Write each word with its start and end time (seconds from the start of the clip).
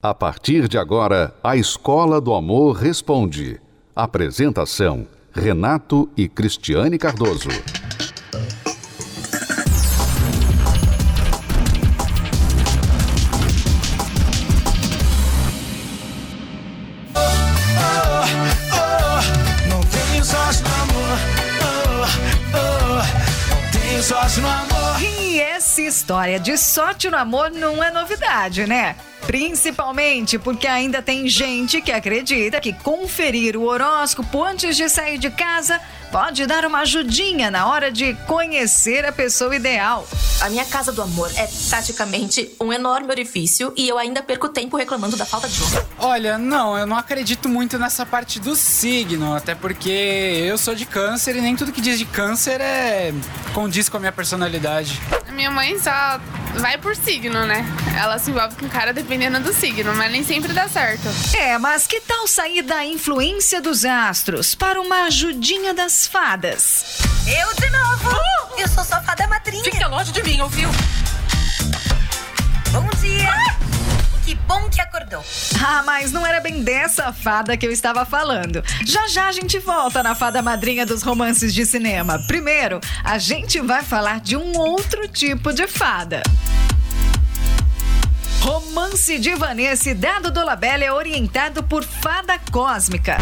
A 0.00 0.14
partir 0.14 0.68
de 0.68 0.78
agora, 0.78 1.34
a 1.42 1.56
Escola 1.56 2.20
do 2.20 2.32
Amor 2.32 2.76
Responde. 2.76 3.60
Apresentação: 3.96 5.08
Renato 5.32 6.08
e 6.16 6.28
Cristiane 6.28 6.96
Cardoso. 6.96 7.48
Não 19.68 19.80
tenho 19.80 20.24
sorte 20.24 20.62
no 20.62 20.74
amor. 20.82 21.18
Não 23.50 23.70
tenho 23.72 24.02
sorte 24.04 24.40
no 24.40 24.48
amor. 24.48 25.02
E 25.02 25.40
essa 25.40 25.82
história 25.82 26.38
de 26.38 26.56
sorte 26.56 27.10
no 27.10 27.16
amor 27.16 27.50
não 27.50 27.82
é 27.82 27.90
novidade, 27.90 28.64
né? 28.64 28.94
Principalmente 29.28 30.38
porque 30.38 30.66
ainda 30.66 31.02
tem 31.02 31.28
gente 31.28 31.82
que 31.82 31.92
acredita 31.92 32.58
que 32.62 32.72
conferir 32.72 33.58
o 33.58 33.64
horóscopo 33.64 34.42
antes 34.42 34.74
de 34.74 34.88
sair 34.88 35.18
de 35.18 35.28
casa 35.28 35.78
pode 36.10 36.46
dar 36.46 36.64
uma 36.64 36.78
ajudinha 36.78 37.50
na 37.50 37.66
hora 37.66 37.92
de 37.92 38.14
conhecer 38.26 39.04
a 39.04 39.12
pessoa 39.12 39.54
ideal. 39.54 40.08
A 40.40 40.48
minha 40.48 40.64
casa 40.64 40.90
do 40.92 41.02
amor 41.02 41.30
é 41.36 41.46
praticamente 41.68 42.50
um 42.58 42.72
enorme 42.72 43.10
orifício 43.10 43.70
e 43.76 43.86
eu 43.86 43.98
ainda 43.98 44.22
perco 44.22 44.48
tempo 44.48 44.78
reclamando 44.78 45.14
da 45.14 45.26
falta 45.26 45.46
de 45.46 45.62
homem. 45.62 45.78
Olha, 45.98 46.38
não, 46.38 46.78
eu 46.78 46.86
não 46.86 46.96
acredito 46.96 47.50
muito 47.50 47.78
nessa 47.78 48.06
parte 48.06 48.40
do 48.40 48.56
signo, 48.56 49.34
até 49.34 49.54
porque 49.54 49.90
eu 49.90 50.56
sou 50.56 50.74
de 50.74 50.86
câncer 50.86 51.36
e 51.36 51.42
nem 51.42 51.54
tudo 51.54 51.70
que 51.70 51.82
diz 51.82 51.98
de 51.98 52.06
câncer 52.06 52.62
é 52.62 53.12
condiz 53.52 53.90
com 53.90 53.98
a 53.98 54.00
minha 54.00 54.12
personalidade. 54.12 54.98
Minha 55.34 55.50
mãe 55.50 55.78
só 55.78 56.18
vai 56.56 56.78
por 56.78 56.94
signo, 56.96 57.46
né? 57.46 57.64
Ela 57.98 58.18
se 58.18 58.30
envolve 58.30 58.56
com 58.56 58.66
o 58.66 58.68
cara 58.68 58.92
dependendo 58.92 59.40
do 59.40 59.52
signo, 59.52 59.94
mas 59.94 60.10
nem 60.10 60.22
sempre 60.24 60.52
dá 60.52 60.68
certo. 60.68 61.08
É, 61.36 61.58
mas 61.58 61.86
que 61.86 62.00
tal 62.00 62.26
sair 62.26 62.62
da 62.62 62.84
influência 62.84 63.60
dos 63.60 63.84
astros 63.84 64.54
para 64.54 64.80
uma 64.80 65.04
ajudinha 65.04 65.74
das 65.74 66.06
fadas? 66.06 66.98
Eu 67.26 67.54
de 67.54 67.70
novo! 67.70 68.16
Eu 68.56 68.68
sou 68.68 68.84
sua 68.84 69.00
fada 69.02 69.26
madrinha. 69.26 69.64
Fica 69.64 69.86
longe 69.88 70.12
de 70.12 70.22
mim, 70.22 70.40
ouviu? 70.40 70.68
Bom 72.72 72.88
dia! 73.00 73.57
Que 74.28 74.34
bom 74.34 74.68
que 74.68 74.78
acordou. 74.78 75.24
Ah, 75.58 75.82
mas 75.86 76.12
não 76.12 76.26
era 76.26 76.38
bem 76.38 76.62
dessa 76.62 77.10
fada 77.14 77.56
que 77.56 77.66
eu 77.66 77.72
estava 77.72 78.04
falando. 78.04 78.62
Já 78.84 79.08
já 79.08 79.28
a 79.28 79.32
gente 79.32 79.58
volta 79.58 80.02
na 80.02 80.14
fada 80.14 80.42
madrinha 80.42 80.84
dos 80.84 81.02
romances 81.02 81.54
de 81.54 81.64
cinema. 81.64 82.22
Primeiro, 82.26 82.78
a 83.02 83.16
gente 83.16 83.58
vai 83.62 83.82
falar 83.82 84.20
de 84.20 84.36
um 84.36 84.54
outro 84.54 85.08
tipo 85.08 85.50
de 85.50 85.66
fada. 85.66 86.22
Romance 88.42 89.18
de 89.18 89.34
Vanessa 89.34 89.94
Dado 89.94 90.30
Dolabella 90.30 90.84
é 90.84 90.92
orientado 90.92 91.62
por 91.62 91.82
fada 91.82 92.38
cósmica. 92.52 93.16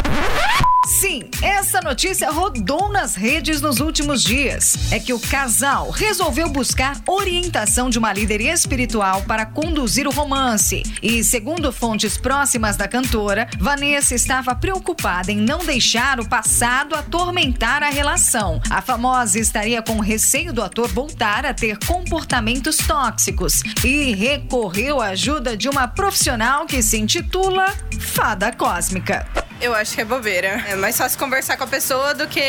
Sim, 0.87 1.25
essa 1.43 1.81
notícia 1.81 2.31
rodou 2.31 2.89
nas 2.89 3.17
redes 3.17 3.61
nos 3.61 3.81
últimos 3.81 4.23
dias. 4.23 4.93
É 4.93 5.01
que 5.01 5.13
o 5.13 5.19
casal 5.19 5.91
resolveu 5.91 6.49
buscar 6.49 7.03
orientação 7.09 7.91
de 7.91 7.99
uma 7.99 8.13
líder 8.13 8.41
espiritual 8.41 9.23
para 9.23 9.45
conduzir 9.45 10.07
o 10.07 10.13
romance. 10.13 10.85
E, 11.03 11.25
segundo 11.25 11.73
fontes 11.73 12.17
próximas 12.17 12.77
da 12.77 12.87
cantora, 12.87 13.49
Vanessa 13.59 14.15
estava 14.15 14.55
preocupada 14.55 15.33
em 15.33 15.39
não 15.39 15.59
deixar 15.59 16.21
o 16.21 16.29
passado 16.29 16.95
atormentar 16.95 17.83
a 17.83 17.91
relação. 17.91 18.61
A 18.71 18.81
famosa 18.81 19.41
estaria 19.41 19.83
com 19.83 19.99
receio 19.99 20.53
do 20.53 20.63
ator 20.63 20.87
voltar 20.87 21.45
a 21.45 21.53
ter 21.53 21.79
comportamentos 21.85 22.77
tóxicos 22.77 23.61
e 23.85 24.15
recorreu 24.15 25.01
à 25.01 25.07
ajuda 25.07 25.57
de 25.57 25.69
uma 25.69 25.89
profissional 25.89 26.65
que 26.65 26.81
se 26.81 26.97
intitula 26.97 27.75
Fada 27.99 28.53
Cósmica. 28.53 29.46
Eu 29.61 29.75
acho 29.75 29.95
que 29.95 30.01
é 30.03 30.05
bobeira. 30.05 30.65
É 30.69 30.77
mais 30.77 30.97
fácil 30.97 31.19
conversar 31.19 31.57
com 31.57 31.65
a 31.65 31.67
pessoa 31.67 32.15
do 32.15 32.27
que 32.29 32.43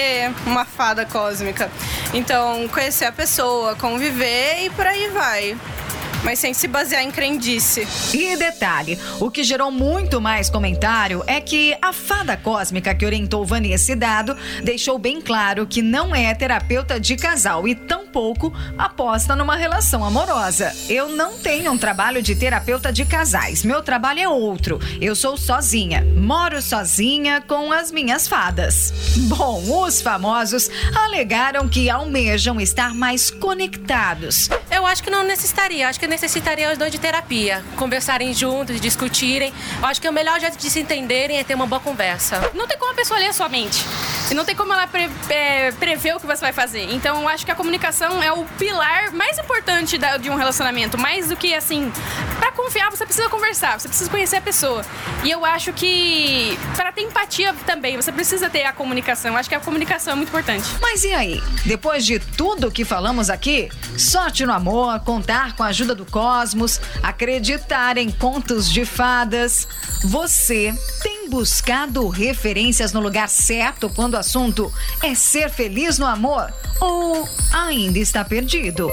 uma 0.45 0.65
fada 0.65 1.05
cósmica. 1.05 1.69
Então, 2.13 2.67
conhecer 2.67 3.05
a 3.05 3.11
pessoa, 3.11 3.75
conviver 3.75 4.65
e 4.65 4.69
por 4.69 4.85
aí 4.85 5.07
vai. 5.09 5.57
Mas 6.23 6.39
sem 6.39 6.53
se 6.53 6.67
basear 6.67 7.03
em 7.03 7.11
crendice. 7.11 7.87
E 8.13 8.35
detalhe, 8.35 8.99
o 9.19 9.31
que 9.31 9.43
gerou 9.43 9.71
muito 9.71 10.19
mais 10.19 10.49
comentário 10.49 11.23
é 11.25 11.39
que 11.39 11.77
a 11.81 11.93
fada 11.93 12.35
cósmica 12.35 12.93
que 12.93 13.05
orientou 13.05 13.45
Vanessa 13.45 13.95
Dado 13.95 14.35
deixou 14.63 14.97
bem 14.97 15.21
claro 15.21 15.65
que 15.65 15.81
não 15.81 16.15
é 16.15 16.33
terapeuta 16.33 16.99
de 16.99 17.15
casal 17.15 17.67
e 17.67 17.75
tampouco 17.75 18.53
aposta 18.77 19.35
numa 19.35 19.55
relação 19.55 20.03
amorosa. 20.03 20.73
Eu 20.89 21.09
não 21.09 21.37
tenho 21.37 21.71
um 21.71 21.77
trabalho 21.77 22.21
de 22.21 22.35
terapeuta 22.35 22.91
de 22.91 23.05
casais, 23.05 23.63
meu 23.63 23.81
trabalho 23.81 24.19
é 24.19 24.27
outro. 24.27 24.79
Eu 24.99 25.15
sou 25.15 25.37
sozinha, 25.37 26.05
moro 26.15 26.61
sozinha 26.61 27.41
com 27.41 27.71
as 27.71 27.91
minhas 27.91 28.27
fadas. 28.27 28.93
Bom, 29.27 29.83
os 29.83 30.01
famosos 30.01 30.69
alegaram 30.95 31.69
que 31.69 31.89
almejam 31.89 32.59
estar 32.59 32.93
mais 32.93 33.31
conectados. 33.31 34.49
Eu 34.69 34.85
acho 34.85 35.03
que 35.03 35.09
não 35.09 35.23
necessitaria. 35.23 35.87
Acho 35.87 35.99
que 35.99 36.06
necessitaria 36.07 36.71
os 36.71 36.77
dois 36.77 36.91
de 36.91 36.99
terapia. 36.99 37.63
Conversarem 37.75 38.33
juntos, 38.33 38.79
discutirem. 38.79 39.53
Eu 39.79 39.85
acho 39.85 40.01
que 40.01 40.07
o 40.07 40.13
melhor 40.13 40.39
jeito 40.39 40.57
de 40.57 40.69
se 40.69 40.79
entenderem 40.79 41.37
é 41.37 41.43
ter 41.43 41.55
uma 41.55 41.67
boa 41.67 41.79
conversa. 41.79 42.51
Não 42.53 42.67
tem 42.67 42.77
como 42.77 42.91
a 42.91 42.95
pessoa 42.95 43.19
ler 43.19 43.27
a 43.27 43.33
sua 43.33 43.49
mente. 43.49 43.85
E 44.29 44.33
não 44.33 44.43
tem 44.43 44.55
como 44.55 44.73
ela 44.73 44.87
pre 44.87 45.09
é, 45.29 45.71
prever 45.71 46.15
o 46.15 46.19
que 46.19 46.27
você 46.27 46.41
vai 46.41 46.51
fazer. 46.51 46.91
Então, 46.91 47.21
eu 47.21 47.27
acho 47.27 47.45
que 47.45 47.51
a 47.51 47.55
comunicação 47.55 48.21
é 48.21 48.31
o 48.31 48.43
pilar 48.57 49.13
mais 49.13 49.37
importante 49.37 49.97
da, 49.97 50.17
de 50.17 50.29
um 50.29 50.35
relacionamento. 50.35 50.97
Mais 50.97 51.29
do 51.29 51.35
que, 51.35 51.55
assim, 51.55 51.91
para 52.37 52.51
confiar, 52.51 52.91
você 52.91 53.05
precisa 53.05 53.29
conversar, 53.29 53.79
você 53.79 53.87
precisa 53.87 54.09
conhecer 54.09 54.37
a 54.37 54.41
pessoa. 54.41 54.83
E 55.23 55.31
eu 55.31 55.45
acho 55.45 55.71
que, 55.71 56.57
para 56.75 56.91
ter 56.91 57.03
empatia 57.03 57.53
também, 57.65 57.95
você 57.95 58.11
precisa 58.11 58.49
ter 58.49 58.65
a 58.65 58.73
comunicação. 58.73 59.31
Eu 59.31 59.37
acho 59.37 59.47
que 59.47 59.55
a 59.55 59.59
comunicação 59.59 60.13
é 60.13 60.15
muito 60.15 60.29
importante. 60.29 60.67
Mas 60.81 61.03
e 61.03 61.13
aí? 61.13 61.41
Depois 61.65 62.05
de 62.05 62.19
tudo 62.19 62.69
que 62.69 62.83
falamos 62.83 63.29
aqui, 63.29 63.69
sorte 63.97 64.45
no 64.45 64.51
amor, 64.51 64.99
contar 65.01 65.55
com 65.55 65.63
a 65.63 65.67
ajuda 65.67 65.95
do 65.95 66.05
cosmos, 66.05 66.81
acreditar 67.01 67.97
em 67.97 68.11
contos 68.11 68.69
de 68.69 68.83
fadas, 68.85 69.67
você 70.03 70.75
tem 71.01 71.29
buscado 71.29 72.07
referências 72.07 72.93
no 72.93 72.99
lugar 72.99 73.29
certo 73.29 73.89
quando 73.89 74.16
assunto 74.17 74.73
é 75.03 75.15
ser 75.15 75.49
feliz 75.49 75.97
no 75.97 76.05
amor? 76.05 76.53
Ou 76.79 77.27
ainda 77.53 77.99
está 77.99 78.23
perdido? 78.25 78.91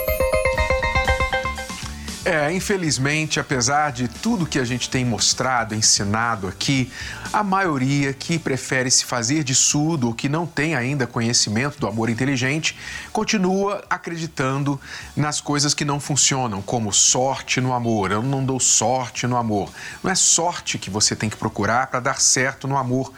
É, 2.25 2.51
infelizmente, 2.51 3.39
apesar 3.39 3.93
de 3.93 4.09
tudo 4.09 4.47
que 4.47 4.59
a 4.59 4.65
gente 4.65 4.89
tem 4.89 5.05
mostrado, 5.05 5.75
ensinado 5.75 6.49
aqui, 6.49 6.91
a 7.31 7.45
maioria 7.45 8.15
que 8.15 8.39
prefere 8.39 8.91
se 8.91 9.05
fazer 9.05 9.45
de 9.45 9.55
surdo 9.55 10.07
ou 10.07 10.15
que 10.15 10.27
não 10.27 10.47
tem 10.47 10.75
ainda 10.75 11.07
conhecimento 11.07 11.79
do 11.79 11.87
amor 11.87 12.09
inteligente, 12.09 12.79
continua 13.13 13.85
acreditando 13.91 14.81
nas 15.15 15.39
coisas 15.39 15.75
que 15.75 15.85
não 15.85 16.01
funcionam, 16.01 16.63
como 16.63 16.91
sorte 16.95 17.61
no 17.61 17.75
amor. 17.75 18.11
Eu 18.11 18.23
não 18.23 18.43
dou 18.43 18.59
sorte 18.59 19.27
no 19.27 19.37
amor. 19.37 19.71
Não 20.03 20.11
é 20.11 20.15
sorte 20.15 20.79
que 20.79 20.89
você 20.89 21.15
tem 21.15 21.29
que 21.29 21.37
procurar 21.37 21.89
para 21.89 22.01
dar 22.01 22.23
certo 22.23 22.67
no 22.67 22.79
amor. 22.79 23.13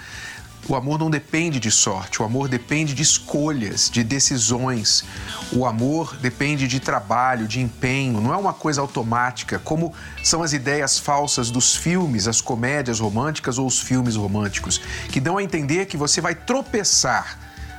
O 0.69 0.75
amor 0.75 0.99
não 0.99 1.09
depende 1.09 1.61
de 1.61 1.71
sorte, 1.71 2.21
o 2.21 2.25
amor 2.25 2.49
depende 2.49 2.93
de 2.93 3.03
escolhas, 3.03 3.89
de 3.89 4.03
decisões. 4.03 5.05
O 5.53 5.65
amor 5.65 6.17
depende 6.17 6.67
de 6.67 6.81
trabalho, 6.81 7.47
de 7.47 7.61
empenho, 7.61 8.21
não 8.21 8.35
é 8.35 8.37
uma 8.37 8.53
coisa 8.53 8.81
automática, 8.81 9.61
como 9.61 9.95
são 10.25 10.43
as 10.43 10.53
ideias 10.53 10.99
falsas 10.99 11.53
dos 11.53 11.77
filmes, 11.77 12.27
as 12.27 12.41
comédias 12.41 12.99
românticas 12.99 13.59
ou 13.59 13.67
os 13.67 13.81
filmes 13.81 14.17
românticos, 14.17 14.81
que 15.13 15.21
dão 15.21 15.39
a 15.39 15.43
entender 15.43 15.87
que 15.87 15.97
você 15.97 16.21
vai 16.21 16.35
tropeçar 16.35 17.39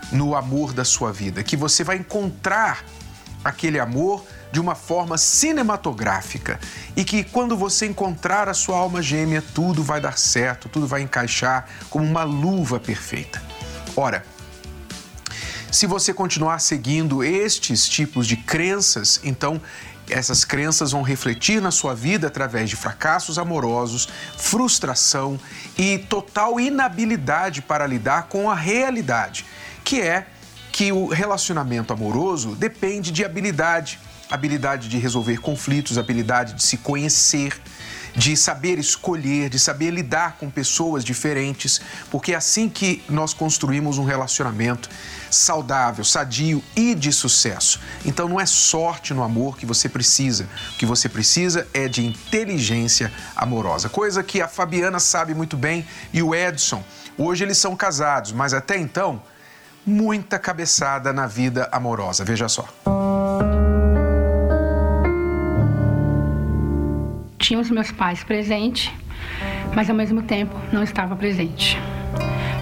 no 0.09 0.33
amor 0.33 0.71
da 0.71 0.85
sua 0.85 1.11
vida, 1.11 1.43
que 1.43 1.57
você 1.57 1.83
vai 1.83 1.97
encontrar 1.97 2.85
aquele 3.43 3.79
amor 3.79 4.25
de 4.51 4.59
uma 4.59 4.75
forma 4.75 5.17
cinematográfica 5.17 6.59
e 6.95 7.03
que 7.03 7.23
quando 7.23 7.57
você 7.57 7.85
encontrar 7.85 8.47
a 8.49 8.53
sua 8.53 8.77
alma 8.77 9.01
gêmea, 9.01 9.43
tudo 9.53 9.83
vai 9.83 9.99
dar 9.99 10.17
certo, 10.17 10.69
tudo 10.69 10.87
vai 10.87 11.01
encaixar 11.01 11.67
como 11.89 12.05
uma 12.05 12.23
luva 12.23 12.79
perfeita. 12.79 13.41
Ora, 13.95 14.23
se 15.71 15.85
você 15.85 16.13
continuar 16.13 16.59
seguindo 16.59 17.23
estes 17.23 17.87
tipos 17.87 18.25
de 18.25 18.37
crenças, 18.37 19.19
então 19.23 19.61
essas 20.09 20.45
crenças 20.45 20.91
vão 20.91 21.01
refletir 21.01 21.61
na 21.61 21.71
sua 21.71 21.93
vida 21.93 22.27
através 22.27 22.69
de 22.69 22.75
fracassos 22.75 23.37
amorosos, 23.37 24.07
frustração 24.37 25.39
e 25.77 25.97
total 25.97 26.59
inabilidade 26.59 27.61
para 27.61 27.85
lidar 27.85 28.23
com 28.23 28.49
a 28.49 28.55
realidade, 28.55 29.45
que 29.83 30.01
é 30.01 30.27
que 30.71 30.91
o 30.91 31.07
relacionamento 31.07 31.91
amoroso 31.91 32.55
depende 32.55 33.11
de 33.11 33.25
habilidade, 33.25 33.99
habilidade 34.29 34.89
de 34.89 34.97
resolver 34.97 35.39
conflitos, 35.39 35.97
habilidade 35.97 36.53
de 36.53 36.63
se 36.63 36.77
conhecer, 36.77 37.59
de 38.15 38.35
saber 38.35 38.79
escolher, 38.79 39.47
de 39.47 39.59
saber 39.59 39.91
lidar 39.91 40.37
com 40.39 40.49
pessoas 40.49 41.05
diferentes, 41.05 41.79
porque 42.09 42.33
é 42.33 42.35
assim 42.35 42.67
que 42.67 43.03
nós 43.07 43.31
construímos 43.31 43.99
um 43.99 44.03
relacionamento 44.03 44.89
saudável, 45.29 46.03
sadio 46.03 46.63
e 46.75 46.95
de 46.95 47.11
sucesso. 47.13 47.79
Então 48.03 48.27
não 48.27 48.39
é 48.39 48.45
sorte 48.45 49.13
no 49.13 49.21
amor 49.21 49.55
que 49.55 49.67
você 49.67 49.87
precisa, 49.87 50.49
o 50.73 50.77
que 50.77 50.85
você 50.85 51.07
precisa 51.07 51.67
é 51.73 51.87
de 51.87 52.03
inteligência 52.03 53.13
amorosa, 53.35 53.87
coisa 53.87 54.23
que 54.23 54.41
a 54.41 54.47
Fabiana 54.47 54.99
sabe 54.99 55.35
muito 55.35 55.55
bem 55.55 55.85
e 56.11 56.23
o 56.23 56.33
Edson. 56.33 56.83
Hoje 57.17 57.43
eles 57.43 57.59
são 57.59 57.75
casados, 57.75 58.31
mas 58.31 58.51
até 58.51 58.77
então, 58.77 59.21
muita 59.85 60.39
cabeçada 60.39 61.13
na 61.13 61.27
vida 61.27 61.69
amorosa. 61.71 62.25
Veja 62.25 62.49
só. 62.49 62.67
Tinha 67.47 67.61
os 67.61 67.71
meus 67.71 67.89
pais 67.91 68.25
presentes, 68.25 68.91
mas 69.73 69.89
ao 69.89 69.95
mesmo 69.95 70.21
tempo 70.21 70.53
não 70.69 70.83
estava 70.83 71.15
presente. 71.15 71.79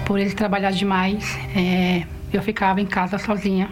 Por 0.06 0.20
eles 0.20 0.36
trabalhar 0.36 0.70
demais, 0.70 1.36
é, 1.56 2.06
eu 2.32 2.40
ficava 2.44 2.80
em 2.80 2.86
casa 2.86 3.18
sozinha. 3.18 3.68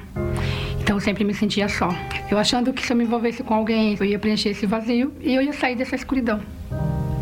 Então 0.81 0.97
eu 0.97 0.99
sempre 0.99 1.23
me 1.23 1.35
sentia 1.35 1.69
só. 1.69 1.93
Eu 2.31 2.39
achando 2.39 2.73
que 2.73 2.83
se 2.83 2.91
eu 2.91 2.97
me 2.97 3.03
envolvesse 3.03 3.43
com 3.43 3.53
alguém, 3.53 3.95
eu 3.99 4.03
ia 4.03 4.17
preencher 4.17 4.49
esse 4.49 4.65
vazio 4.65 5.13
e 5.21 5.35
eu 5.35 5.41
ia 5.43 5.53
sair 5.53 5.75
dessa 5.75 5.95
escuridão. 5.95 6.41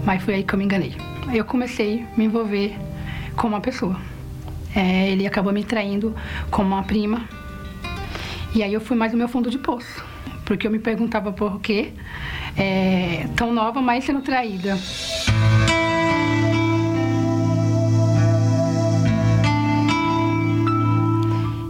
Mas 0.06 0.24
foi 0.24 0.36
aí 0.36 0.44
que 0.44 0.54
eu 0.54 0.58
me 0.58 0.64
enganei. 0.64 0.96
Eu 1.34 1.44
comecei 1.44 2.06
a 2.14 2.18
me 2.18 2.24
envolver 2.24 2.74
com 3.36 3.50
uma 3.50 3.60
pessoa. 3.60 4.00
É, 4.74 5.10
ele 5.10 5.28
acabou 5.28 5.52
me 5.52 5.66
traindo 5.66 6.16
como 6.50 6.70
uma 6.70 6.84
prima. 6.84 7.28
E 8.56 8.64
aí 8.64 8.74
eu 8.74 8.80
fui 8.80 8.96
mais 8.96 9.12
no 9.12 9.18
meu 9.18 9.28
fundo 9.28 9.50
de 9.50 9.58
poço. 9.58 10.02
Porque 10.46 10.66
eu 10.66 10.72
me 10.72 10.80
perguntava 10.80 11.34
por 11.34 11.60
quê 11.60 11.92
é, 12.58 13.28
tão 13.36 13.54
nova, 13.54 13.82
mas 13.82 14.04
sendo 14.04 14.22
traída. 14.22 14.78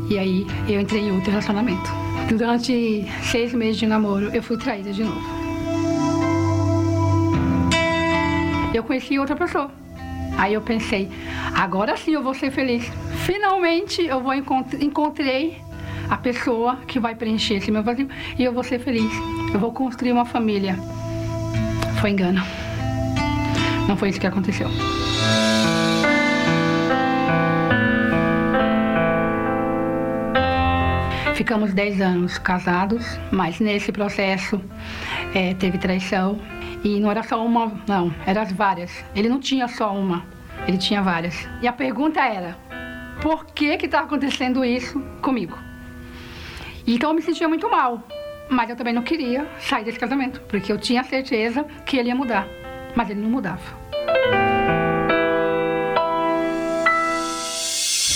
E 0.09 0.19
aí 0.19 0.45
eu 0.67 0.81
entrei 0.81 1.03
em 1.03 1.11
outro 1.11 1.29
relacionamento. 1.29 1.89
Durante 2.27 3.05
seis 3.23 3.53
meses 3.53 3.77
de 3.77 3.87
namoro, 3.87 4.29
eu 4.35 4.43
fui 4.43 4.57
traída 4.57 4.91
de 4.91 5.03
novo. 5.03 5.21
Eu 8.73 8.83
conheci 8.83 9.17
outra 9.17 9.35
pessoa. 9.35 9.71
Aí 10.37 10.53
eu 10.53 10.61
pensei, 10.61 11.09
agora 11.53 11.95
sim 11.95 12.11
eu 12.11 12.23
vou 12.23 12.33
ser 12.33 12.51
feliz. 12.51 12.85
Finalmente 13.25 14.01
eu 14.01 14.21
vou 14.21 14.33
encontrar, 14.33 14.81
encontrei 14.81 15.61
a 16.11 16.17
pessoa 16.17 16.75
que 16.85 16.99
vai 16.99 17.15
preencher 17.15 17.55
esse 17.55 17.71
meu 17.71 17.81
vazio 17.81 18.09
e 18.37 18.43
eu 18.43 18.51
vou 18.51 18.65
ser 18.65 18.79
feliz. 18.79 19.09
Eu 19.53 19.59
vou 19.61 19.71
construir 19.71 20.11
uma 20.11 20.25
família. 20.25 20.75
Foi 22.01 22.09
engano. 22.09 22.43
Não 23.87 23.95
foi 23.95 24.09
isso 24.09 24.19
que 24.19 24.27
aconteceu. 24.27 24.67
Ficamos 31.33 31.73
10 31.73 32.01
anos 32.01 32.37
casados, 32.37 33.17
mas 33.31 33.61
nesse 33.61 33.93
processo 33.93 34.61
é, 35.33 35.53
teve 35.53 35.77
traição. 35.77 36.37
E 36.83 36.99
não 36.99 37.09
era 37.09 37.23
só 37.23 37.43
uma, 37.43 37.71
não, 37.87 38.13
eram 38.25 38.41
as 38.41 38.51
várias. 38.51 38.91
Ele 39.15 39.29
não 39.29 39.39
tinha 39.39 39.69
só 39.69 39.95
uma, 39.95 40.25
ele 40.67 40.77
tinha 40.77 41.01
várias. 41.01 41.47
E 41.61 41.67
a 41.69 41.73
pergunta 41.73 42.19
era: 42.19 42.57
por 43.21 43.45
que 43.45 43.77
que 43.77 43.85
está 43.85 44.01
acontecendo 44.01 44.65
isso 44.65 44.99
comigo? 45.21 45.70
Então 46.85 47.09
eu 47.11 47.15
me 47.15 47.21
sentia 47.21 47.47
muito 47.47 47.69
mal. 47.69 48.03
Mas 48.49 48.69
eu 48.69 48.75
também 48.75 48.93
não 48.93 49.01
queria 49.01 49.47
sair 49.59 49.85
desse 49.85 49.97
casamento, 49.97 50.41
porque 50.41 50.71
eu 50.71 50.77
tinha 50.77 51.03
certeza 51.03 51.63
que 51.85 51.97
ele 51.97 52.09
ia 52.09 52.15
mudar. 52.15 52.47
Mas 52.95 53.09
ele 53.09 53.21
não 53.21 53.29
mudava. 53.29 53.61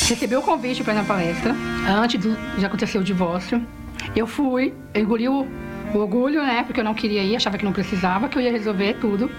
Recebi 0.08 0.36
o 0.36 0.42
convite 0.42 0.84
para 0.84 0.94
ir 0.94 0.98
na 0.98 1.04
palestra, 1.04 1.56
antes 1.88 2.22
de 2.22 2.66
acontecer 2.66 2.98
o 2.98 3.04
divórcio. 3.04 3.66
Eu 4.16 4.28
fui, 4.28 4.74
eu 4.94 5.02
engoli 5.02 5.28
o, 5.28 5.48
o 5.94 5.98
orgulho, 5.98 6.44
né? 6.44 6.64
Porque 6.64 6.80
eu 6.80 6.84
não 6.84 6.94
queria 6.94 7.24
ir, 7.24 7.36
achava 7.36 7.58
que 7.58 7.66
não 7.66 7.74
precisava, 7.74 8.28
que 8.28 8.38
eu 8.38 8.42
ia 8.42 8.52
resolver 8.52 8.96
tudo. 8.96 9.32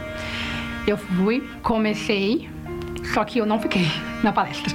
Eu 0.86 0.96
fui, 0.96 1.46
comecei, 1.62 2.48
só 3.12 3.22
que 3.24 3.38
eu 3.38 3.46
não 3.46 3.60
fiquei 3.60 3.86
na 4.24 4.32
palestra. 4.32 4.74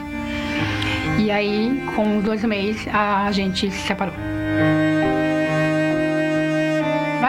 E 1.19 1.29
aí, 1.29 1.83
com 1.95 2.21
dois 2.21 2.43
meses, 2.45 2.87
a 2.87 3.31
gente 3.31 3.69
se 3.69 3.79
separou. 3.79 4.13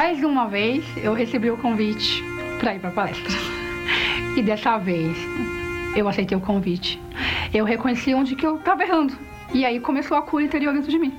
Mais 0.02 0.20
uma 0.24 0.48
vez, 0.48 0.84
eu 0.96 1.14
recebi 1.14 1.48
o 1.48 1.56
convite 1.56 2.24
para 2.58 2.74
ir 2.74 2.80
para 2.80 2.90
palestra. 2.90 3.30
E 4.36 4.42
dessa 4.42 4.76
vez, 4.76 5.16
eu 5.94 6.08
aceitei 6.08 6.36
o 6.36 6.40
convite. 6.40 7.00
Eu 7.54 7.64
reconheci 7.64 8.12
onde 8.12 8.34
que 8.34 8.44
eu 8.44 8.56
estava 8.56 8.82
errando. 8.82 9.16
E 9.54 9.64
aí 9.64 9.78
começou 9.78 10.16
a 10.16 10.22
cura 10.22 10.42
interior 10.42 10.74
dentro 10.74 10.90
de 10.90 10.98
mim. 10.98 11.16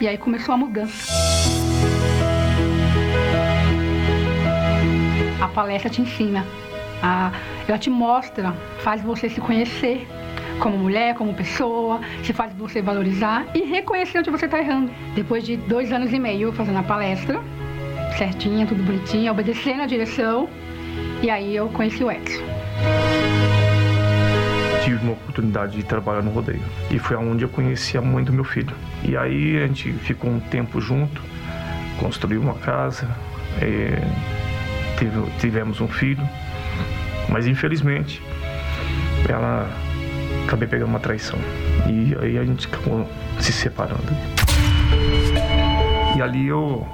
E 0.00 0.08
aí 0.08 0.16
começou 0.16 0.54
a 0.54 0.56
mudança. 0.56 1.12
A 5.38 5.48
palestra 5.48 5.90
te 5.90 6.00
ensina, 6.00 6.42
a, 7.02 7.30
ela 7.68 7.78
te 7.78 7.90
mostra, 7.90 8.52
faz 8.78 9.02
você 9.02 9.28
se 9.28 9.42
conhecer 9.42 10.08
como 10.58 10.78
mulher, 10.78 11.14
como 11.16 11.34
pessoa, 11.34 12.00
se 12.24 12.32
faz 12.32 12.54
você 12.54 12.80
valorizar 12.80 13.46
e 13.54 13.62
reconhecer 13.62 14.20
onde 14.20 14.30
você 14.30 14.46
está 14.46 14.58
errando. 14.58 14.90
Depois 15.14 15.44
de 15.44 15.58
dois 15.58 15.92
anos 15.92 16.14
e 16.14 16.18
meio 16.18 16.50
fazendo 16.50 16.78
a 16.78 16.82
palestra, 16.82 17.44
certinha, 18.16 18.66
tudo 18.66 18.82
bonitinho, 18.82 19.30
obedecendo 19.30 19.82
a 19.82 19.86
direção, 19.86 20.48
e 21.22 21.30
aí 21.30 21.54
eu 21.54 21.68
conheci 21.68 22.02
o 22.02 22.10
Edson. 22.10 22.42
Tive 24.82 25.02
uma 25.02 25.12
oportunidade 25.12 25.76
de 25.76 25.82
trabalhar 25.82 26.22
no 26.22 26.30
rodeio 26.30 26.62
e 26.90 26.98
foi 26.98 27.16
aonde 27.16 27.44
eu 27.44 27.48
conheci 27.48 27.98
a 27.98 28.02
mãe 28.02 28.22
do 28.24 28.32
meu 28.32 28.44
filho. 28.44 28.74
E 29.02 29.16
aí 29.16 29.62
a 29.62 29.66
gente 29.66 29.92
ficou 29.92 30.30
um 30.30 30.40
tempo 30.40 30.80
junto, 30.80 31.20
construiu 31.98 32.40
uma 32.40 32.54
casa, 32.54 33.08
é, 33.60 34.00
tivemos 35.38 35.80
um 35.80 35.88
filho, 35.88 36.26
mas 37.28 37.46
infelizmente 37.46 38.22
ela 39.28 39.68
acabei 40.46 40.68
pegando 40.68 40.88
uma 40.88 41.00
traição. 41.00 41.38
E 41.88 42.16
aí 42.22 42.38
a 42.38 42.44
gente 42.44 42.66
acabou 42.68 43.08
se 43.40 43.52
separando. 43.52 44.16
E 46.16 46.22
ali 46.22 46.46
eu 46.46 46.86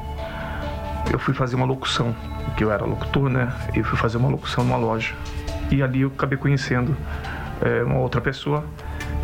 eu 1.12 1.19
fui 1.19 1.35
fazer 1.35 1.56
uma 1.56 1.67
locução, 1.67 2.14
porque 2.47 2.64
eu 2.64 2.73
era 2.73 2.85
locutor, 2.85 3.29
né? 3.29 3.53
Eu 3.75 3.85
fui 3.85 3.99
fazer 3.99 4.17
uma 4.17 4.29
locução 4.29 4.64
numa 4.64 4.79
loja. 4.79 5.14
E 5.70 5.82
ali 5.82 6.00
eu 6.00 6.09
acabei 6.09 6.38
conhecendo 6.38 6.97
é, 7.61 7.82
uma 7.82 7.99
outra 7.99 8.20
pessoa 8.20 8.64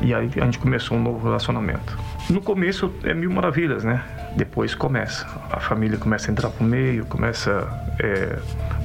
e 0.01 0.15
aí 0.15 0.31
a 0.37 0.45
gente 0.45 0.59
começou 0.59 0.97
um 0.97 1.03
novo 1.03 1.25
relacionamento. 1.25 1.99
No 2.31 2.41
começo 2.41 2.93
é 3.03 3.15
mil 3.15 3.31
maravilhas, 3.31 3.85
né? 3.85 4.05
Depois 4.37 4.75
começa. 4.75 5.27
A 5.51 5.59
família 5.59 5.99
começa 5.99 6.31
a 6.31 6.33
entrar 6.33 6.51
pro 6.51 6.65
meio, 6.65 7.05
começa 7.07 7.67
é, 7.99 8.39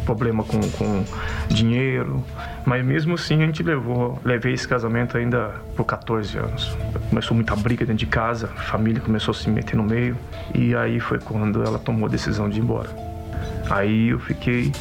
problema 0.03 0.43
com, 0.43 0.59
com 0.71 1.03
dinheiro. 1.49 2.23
Mas 2.65 2.83
mesmo 2.85 3.15
assim 3.15 3.41
a 3.41 3.45
gente 3.45 3.63
levou, 3.63 4.19
levei 4.23 4.53
esse 4.53 4.67
casamento 4.67 5.17
ainda 5.17 5.55
por 5.75 5.85
14 5.85 6.37
anos. 6.37 6.77
Começou 7.09 7.35
muita 7.35 7.55
briga 7.55 7.85
dentro 7.85 7.99
de 7.99 8.05
casa, 8.05 8.49
a 8.55 8.61
família 8.61 9.01
começou 9.01 9.31
a 9.31 9.35
se 9.35 9.49
meter 9.49 9.75
no 9.75 9.83
meio. 9.83 10.17
E 10.53 10.75
aí 10.75 10.99
foi 10.99 11.19
quando 11.19 11.63
ela 11.63 11.79
tomou 11.79 12.07
a 12.07 12.09
decisão 12.09 12.49
de 12.49 12.59
ir 12.59 12.63
embora. 12.63 12.89
Aí 13.69 14.09
eu 14.09 14.19
fiquei 14.19 14.71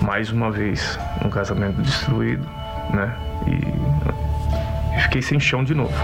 mais 0.00 0.30
uma 0.30 0.50
vez 0.50 0.98
um 1.24 1.30
casamento 1.30 1.80
destruído, 1.80 2.46
né? 2.92 3.16
E 3.46 5.02
fiquei 5.02 5.22
sem 5.22 5.38
chão 5.38 5.64
de 5.64 5.74
novo. 5.74 5.94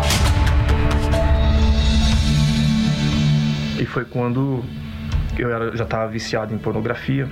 E 3.80 3.86
foi 3.86 4.04
quando 4.04 4.64
eu 5.38 5.76
já 5.76 5.84
estava 5.84 6.08
viciado 6.08 6.52
em 6.52 6.58
pornografia. 6.58 7.28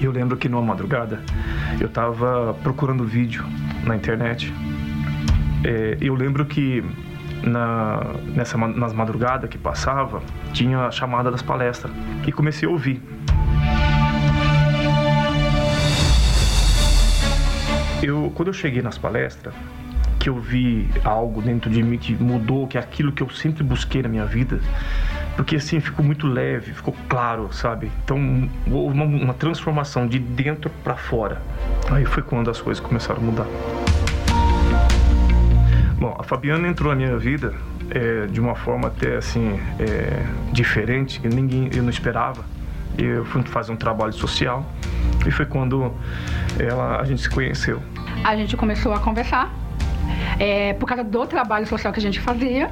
Eu 0.00 0.10
lembro 0.12 0.36
que 0.36 0.48
numa 0.48 0.62
madrugada 0.62 1.20
eu 1.80 1.86
estava 1.86 2.54
procurando 2.62 3.04
vídeo 3.04 3.44
na 3.84 3.96
internet. 3.96 4.52
É, 5.64 5.96
eu 6.00 6.14
lembro 6.14 6.44
que 6.44 6.84
na, 7.42 8.14
nessa, 8.34 8.56
nas 8.56 8.92
madrugadas 8.92 9.48
que 9.48 9.58
passava, 9.58 10.22
tinha 10.52 10.86
a 10.86 10.90
chamada 10.90 11.30
das 11.30 11.42
palestras. 11.42 11.92
E 12.26 12.32
comecei 12.32 12.68
a 12.68 12.72
ouvir. 12.72 13.02
Eu, 18.02 18.30
quando 18.34 18.48
eu 18.48 18.52
cheguei 18.52 18.82
nas 18.82 18.98
palestras, 18.98 19.54
que 20.18 20.28
eu 20.28 20.38
vi 20.38 20.88
algo 21.04 21.40
dentro 21.40 21.70
de 21.70 21.82
mim 21.82 21.98
que 21.98 22.14
mudou, 22.14 22.66
que 22.66 22.76
é 22.76 22.80
aquilo 22.80 23.12
que 23.12 23.22
eu 23.22 23.30
sempre 23.30 23.62
busquei 23.62 24.02
na 24.02 24.08
minha 24.08 24.26
vida, 24.26 24.60
porque 25.36 25.56
assim 25.56 25.80
ficou 25.80 26.04
muito 26.04 26.26
leve, 26.26 26.72
ficou 26.72 26.94
claro, 27.08 27.52
sabe? 27.52 27.90
Então 28.04 28.48
houve 28.70 28.94
uma, 28.94 29.04
uma 29.04 29.34
transformação 29.34 30.06
de 30.06 30.18
dentro 30.18 30.70
para 30.82 30.96
fora. 30.96 31.42
Aí 31.90 32.04
foi 32.04 32.22
quando 32.22 32.50
as 32.50 32.60
coisas 32.60 32.84
começaram 32.84 33.20
a 33.20 33.24
mudar. 33.24 33.46
Bom, 35.98 36.16
a 36.18 36.22
Fabiana 36.22 36.68
entrou 36.68 36.90
na 36.90 36.96
minha 36.96 37.16
vida 37.16 37.54
é, 37.90 38.26
de 38.26 38.40
uma 38.40 38.54
forma 38.54 38.88
até 38.88 39.16
assim 39.16 39.58
é, 39.78 40.24
diferente, 40.52 41.20
que 41.20 41.28
ninguém 41.28 41.70
eu 41.74 41.82
não 41.82 41.90
esperava, 41.90 42.44
eu 42.98 43.24
fui 43.24 43.42
fazer 43.42 43.72
um 43.72 43.76
trabalho 43.76 44.12
social 44.12 44.64
e 45.26 45.30
foi 45.30 45.46
quando 45.46 45.92
ela, 46.58 47.00
a 47.00 47.04
gente 47.04 47.22
se 47.22 47.30
conheceu. 47.30 47.82
A 48.22 48.36
gente 48.36 48.56
começou 48.56 48.92
a 48.92 49.00
conversar 49.00 49.52
é, 50.38 50.74
por 50.74 50.86
causa 50.86 51.02
do 51.02 51.26
trabalho 51.26 51.66
social 51.66 51.92
que 51.92 51.98
a 51.98 52.02
gente 52.02 52.20
fazia. 52.20 52.70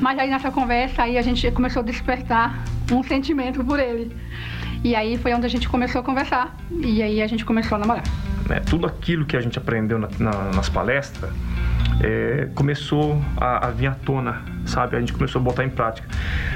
Mas 0.00 0.18
aí 0.18 0.30
nessa 0.30 0.50
conversa 0.50 1.02
aí 1.02 1.18
a 1.18 1.22
gente 1.22 1.50
começou 1.50 1.82
a 1.82 1.84
despertar 1.84 2.62
um 2.92 3.02
sentimento 3.02 3.64
por 3.64 3.78
ele. 3.78 4.14
E 4.82 4.94
aí 4.94 5.16
foi 5.18 5.34
onde 5.34 5.46
a 5.46 5.48
gente 5.48 5.68
começou 5.68 6.00
a 6.00 6.04
conversar. 6.04 6.56
E 6.70 7.02
aí 7.02 7.20
a 7.22 7.26
gente 7.26 7.44
começou 7.44 7.76
a 7.76 7.78
namorar. 7.78 8.04
É, 8.48 8.60
tudo 8.60 8.86
aquilo 8.86 9.24
que 9.24 9.36
a 9.36 9.40
gente 9.40 9.58
aprendeu 9.58 9.98
na, 9.98 10.08
na, 10.18 10.30
nas 10.52 10.68
palestras 10.68 11.30
é, 12.02 12.48
começou 12.54 13.22
a, 13.36 13.68
a 13.68 13.70
vir 13.70 13.88
à 13.88 13.94
tona, 13.94 14.42
sabe? 14.64 14.96
A 14.96 15.00
gente 15.00 15.12
começou 15.12 15.40
a 15.40 15.44
botar 15.44 15.64
em 15.64 15.68
prática. 15.68 16.08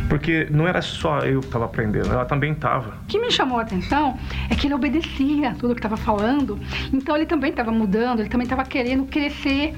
Porque 0.08 0.46
não 0.50 0.66
era 0.66 0.80
só 0.80 1.18
eu 1.20 1.40
que 1.40 1.46
estava 1.46 1.66
aprendendo, 1.66 2.10
ela 2.10 2.24
também 2.24 2.52
estava. 2.52 2.94
O 3.02 3.06
que 3.06 3.18
me 3.18 3.30
chamou 3.30 3.58
a 3.58 3.62
atenção 3.62 4.18
é 4.50 4.54
que 4.54 4.66
ele 4.66 4.74
obedecia 4.74 5.54
tudo 5.58 5.74
que 5.74 5.80
estava 5.80 5.96
falando. 5.96 6.58
Então 6.92 7.14
ele 7.14 7.26
também 7.26 7.50
estava 7.50 7.70
mudando, 7.70 8.20
ele 8.20 8.28
também 8.28 8.44
estava 8.44 8.64
querendo 8.64 9.04
crescer 9.04 9.74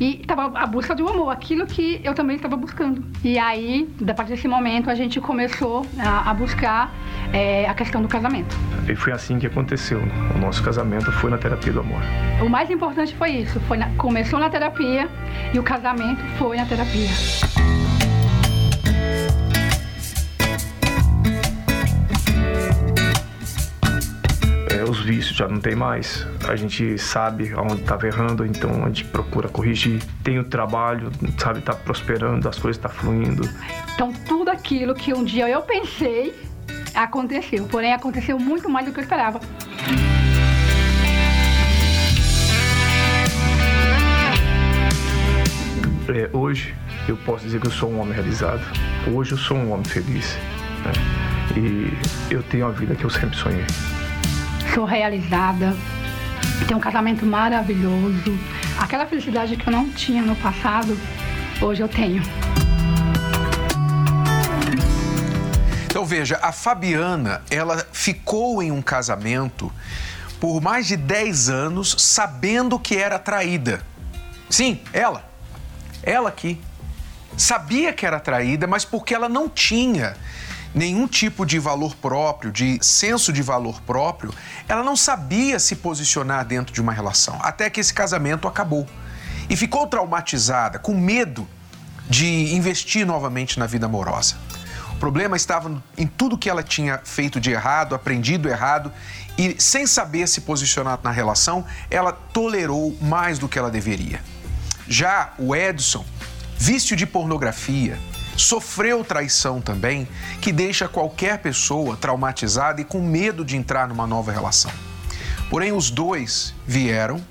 e 0.00 0.20
estava 0.20 0.58
à 0.58 0.66
busca 0.66 0.94
um 1.02 1.08
amor, 1.08 1.30
aquilo 1.30 1.66
que 1.66 2.00
eu 2.04 2.14
também 2.14 2.36
estava 2.36 2.56
buscando. 2.56 3.02
E 3.24 3.38
aí, 3.38 3.88
a 4.06 4.14
partir 4.14 4.32
desse 4.32 4.48
momento, 4.48 4.90
a 4.90 4.94
gente 4.94 5.20
começou 5.20 5.86
a, 5.98 6.30
a 6.30 6.34
buscar 6.34 6.92
é, 7.32 7.68
a 7.68 7.74
questão 7.74 8.02
do 8.02 8.08
casamento. 8.08 8.56
E 8.88 8.94
foi 8.94 9.12
assim 9.12 9.38
que 9.38 9.46
aconteceu. 9.46 10.00
O 10.34 10.38
nosso 10.38 10.62
casamento 10.62 11.10
foi 11.12 11.30
na 11.30 11.38
terapia 11.38 11.72
do 11.72 11.80
amor. 11.80 12.00
O 12.44 12.48
mais 12.48 12.70
importante 12.70 13.14
foi 13.14 13.30
isso, 13.30 13.60
foi 13.60 13.76
na, 13.78 13.90
começou 13.96 14.38
na 14.38 14.50
terapia 14.50 15.08
e 15.52 15.58
o 15.58 15.62
casamento 15.62 16.22
foi 16.38 16.56
na 16.56 16.66
terapia. 16.66 17.65
Vícios 25.06 25.36
já 25.36 25.46
não 25.46 25.60
tem 25.60 25.76
mais. 25.76 26.26
A 26.48 26.56
gente 26.56 26.98
sabe 26.98 27.54
onde 27.54 27.80
estava 27.80 28.08
errando, 28.08 28.44
então 28.44 28.82
a 28.82 28.88
gente 28.88 29.04
procura 29.04 29.48
corrigir. 29.48 30.02
Tem 30.24 30.38
o 30.40 30.44
trabalho, 30.44 31.12
sabe, 31.38 31.60
tá 31.60 31.72
prosperando, 31.72 32.48
as 32.48 32.58
coisas 32.58 32.76
estão 32.76 32.90
tá 32.90 32.96
fluindo. 32.96 33.48
Então 33.94 34.12
tudo 34.26 34.50
aquilo 34.50 34.94
que 34.94 35.14
um 35.14 35.22
dia 35.22 35.48
eu 35.48 35.62
pensei 35.62 36.34
aconteceu, 36.92 37.64
porém 37.66 37.92
aconteceu 37.92 38.36
muito 38.38 38.68
mais 38.68 38.84
do 38.84 38.92
que 38.92 38.98
eu 38.98 39.04
esperava. 39.04 39.40
É, 46.08 46.30
hoje 46.32 46.74
eu 47.08 47.16
posso 47.18 47.44
dizer 47.44 47.60
que 47.60 47.68
eu 47.68 47.72
sou 47.72 47.90
um 47.90 48.00
homem 48.00 48.12
realizado. 48.12 48.62
Hoje 49.12 49.32
eu 49.32 49.38
sou 49.38 49.56
um 49.56 49.72
homem 49.72 49.84
feliz. 49.84 50.36
Né? 50.84 50.92
E 51.56 52.34
eu 52.34 52.42
tenho 52.42 52.66
a 52.66 52.70
vida 52.70 52.96
que 52.96 53.04
eu 53.04 53.10
sempre 53.10 53.36
sonhei. 53.36 53.64
Sou 54.76 54.84
realizada, 54.84 55.74
tenho 56.68 56.76
um 56.76 56.82
casamento 56.82 57.24
maravilhoso. 57.24 58.38
Aquela 58.78 59.06
felicidade 59.06 59.56
que 59.56 59.66
eu 59.66 59.72
não 59.72 59.90
tinha 59.90 60.20
no 60.20 60.36
passado, 60.36 61.00
hoje 61.62 61.80
eu 61.80 61.88
tenho. 61.88 62.22
Então 65.86 66.04
veja, 66.04 66.38
a 66.42 66.52
Fabiana, 66.52 67.40
ela 67.50 67.86
ficou 67.90 68.62
em 68.62 68.70
um 68.70 68.82
casamento 68.82 69.72
por 70.38 70.60
mais 70.60 70.86
de 70.86 70.98
10 70.98 71.48
anos 71.48 71.96
sabendo 71.98 72.78
que 72.78 72.98
era 72.98 73.18
traída. 73.18 73.80
Sim, 74.50 74.82
ela. 74.92 75.26
Ela 76.02 76.28
aqui. 76.28 76.60
Sabia 77.34 77.94
que 77.94 78.04
era 78.04 78.20
traída, 78.20 78.66
mas 78.66 78.84
porque 78.84 79.14
ela 79.14 79.26
não 79.26 79.48
tinha 79.48 80.14
nenhum 80.76 81.08
tipo 81.08 81.46
de 81.46 81.58
valor 81.58 81.96
próprio, 81.96 82.52
de 82.52 82.78
senso 82.82 83.32
de 83.32 83.42
valor 83.42 83.80
próprio, 83.80 84.32
ela 84.68 84.84
não 84.84 84.94
sabia 84.94 85.58
se 85.58 85.76
posicionar 85.76 86.44
dentro 86.44 86.74
de 86.74 86.82
uma 86.82 86.92
relação. 86.92 87.38
Até 87.40 87.70
que 87.70 87.80
esse 87.80 87.94
casamento 87.94 88.46
acabou. 88.46 88.86
E 89.48 89.56
ficou 89.56 89.86
traumatizada, 89.86 90.78
com 90.78 90.94
medo 90.94 91.48
de 92.10 92.54
investir 92.54 93.06
novamente 93.06 93.58
na 93.58 93.66
vida 93.66 93.86
amorosa. 93.86 94.36
O 94.92 94.98
problema 94.98 95.36
estava 95.36 95.82
em 95.96 96.06
tudo 96.06 96.38
que 96.38 96.48
ela 96.48 96.62
tinha 96.62 97.00
feito 97.04 97.40
de 97.40 97.50
errado, 97.50 97.94
aprendido 97.94 98.48
errado 98.48 98.92
e, 99.38 99.56
sem 99.58 99.86
saber 99.86 100.26
se 100.26 100.42
posicionar 100.42 100.98
na 101.02 101.10
relação, 101.10 101.64
ela 101.90 102.12
tolerou 102.12 102.96
mais 103.00 103.38
do 103.38 103.48
que 103.48 103.58
ela 103.58 103.70
deveria. 103.70 104.20
Já 104.88 105.32
o 105.38 105.54
Edson, 105.54 106.04
vício 106.58 106.96
de 106.96 107.06
pornografia, 107.06 107.98
sofreu 108.36 109.04
traição 109.04 109.60
também, 109.60 110.06
que 110.40 110.52
deixa 110.52 110.88
qualquer 110.88 111.38
pessoa 111.38 111.96
traumatizada 111.96 112.80
e 112.80 112.84
com 112.84 113.00
medo 113.00 113.44
de 113.44 113.56
entrar 113.56 113.88
numa 113.88 114.06
nova 114.06 114.32
relação. 114.32 114.72
Porém, 115.48 115.72
os 115.72 115.90
dois 115.90 116.54
vieram 116.66 117.22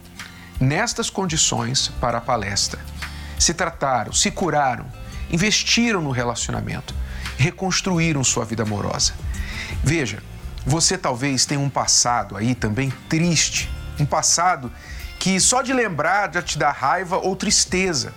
nestas 0.60 1.10
condições 1.10 1.90
para 2.00 2.18
a 2.18 2.22
palestra. 2.22 2.80
Se 3.38 3.54
trataram, 3.54 4.14
se 4.14 4.32
curaram, 4.32 4.86
investiram 5.30 6.02
no 6.02 6.12
relacionamento 6.12 6.94
reconstruíram 7.38 8.24
sua 8.24 8.46
vida 8.46 8.64
amorosa. 8.64 9.14
Veja, 9.84 10.22
você 10.66 10.98
talvez 10.98 11.46
tenha 11.46 11.60
um 11.60 11.70
passado 11.70 12.36
aí 12.36 12.56
também 12.56 12.92
triste, 13.10 13.70
um 14.00 14.06
passado 14.06 14.72
que 15.20 15.40
só 15.40 15.62
de 15.62 15.74
lembrar 15.74 16.34
já 16.34 16.42
te 16.42 16.58
dá 16.58 16.72
raiva 16.72 17.18
ou 17.18 17.36
tristeza. 17.36 18.14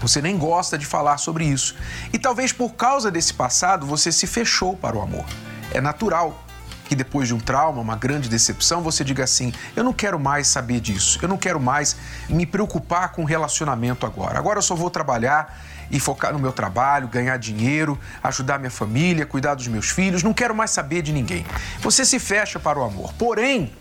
Você 0.00 0.20
nem 0.20 0.36
gosta 0.36 0.76
de 0.76 0.86
falar 0.86 1.18
sobre 1.18 1.44
isso. 1.44 1.74
E 2.12 2.18
talvez 2.18 2.52
por 2.52 2.74
causa 2.74 3.10
desse 3.10 3.34
passado 3.34 3.86
você 3.86 4.12
se 4.12 4.26
fechou 4.26 4.76
para 4.76 4.96
o 4.96 5.02
amor. 5.02 5.24
É 5.72 5.80
natural 5.80 6.42
que 6.88 6.94
depois 6.94 7.28
de 7.28 7.34
um 7.34 7.40
trauma, 7.40 7.80
uma 7.80 7.96
grande 7.96 8.28
decepção, 8.28 8.80
você 8.82 9.04
diga 9.04 9.24
assim: 9.24 9.52
eu 9.74 9.82
não 9.82 9.92
quero 9.92 10.18
mais 10.18 10.46
saber 10.46 10.80
disso, 10.80 11.18
eu 11.20 11.28
não 11.28 11.36
quero 11.36 11.60
mais 11.60 11.96
me 12.28 12.46
preocupar 12.46 13.12
com 13.12 13.24
relacionamento 13.24 14.06
agora. 14.06 14.38
Agora 14.38 14.58
eu 14.58 14.62
só 14.62 14.74
vou 14.74 14.90
trabalhar 14.90 15.60
e 15.90 16.00
focar 16.00 16.32
no 16.32 16.38
meu 16.38 16.52
trabalho, 16.52 17.08
ganhar 17.08 17.36
dinheiro, 17.36 17.98
ajudar 18.22 18.58
minha 18.58 18.70
família, 18.70 19.24
cuidar 19.24 19.54
dos 19.54 19.68
meus 19.68 19.88
filhos, 19.88 20.22
não 20.22 20.34
quero 20.34 20.54
mais 20.54 20.70
saber 20.70 21.02
de 21.02 21.12
ninguém. 21.12 21.46
Você 21.80 22.04
se 22.04 22.18
fecha 22.18 22.58
para 22.58 22.78
o 22.78 22.82
amor. 22.82 23.12
Porém, 23.14 23.72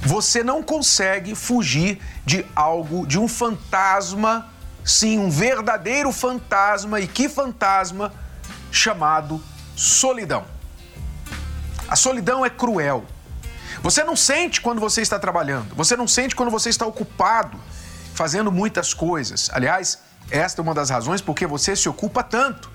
você 0.00 0.44
não 0.44 0.62
consegue 0.62 1.34
fugir 1.34 1.98
de 2.26 2.44
algo, 2.54 3.06
de 3.06 3.18
um 3.18 3.26
fantasma, 3.26 4.50
sim, 4.84 5.18
um 5.18 5.30
verdadeiro 5.30 6.12
fantasma, 6.12 7.00
e 7.00 7.06
que 7.06 7.28
fantasma 7.28 8.12
chamado 8.70 9.42
solidão. 9.74 10.44
A 11.88 11.96
solidão 11.96 12.44
é 12.44 12.50
cruel. 12.50 13.04
Você 13.82 14.04
não 14.04 14.16
sente 14.16 14.60
quando 14.60 14.80
você 14.80 15.02
está 15.02 15.18
trabalhando, 15.18 15.74
você 15.74 15.96
não 15.96 16.06
sente 16.06 16.34
quando 16.34 16.50
você 16.50 16.68
está 16.68 16.86
ocupado, 16.86 17.58
fazendo 18.14 18.50
muitas 18.52 18.94
coisas. 18.94 19.50
Aliás, 19.52 19.98
esta 20.30 20.60
é 20.60 20.62
uma 20.62 20.74
das 20.74 20.90
razões 20.90 21.20
porque 21.20 21.46
você 21.46 21.74
se 21.76 21.88
ocupa 21.88 22.22
tanto. 22.22 22.70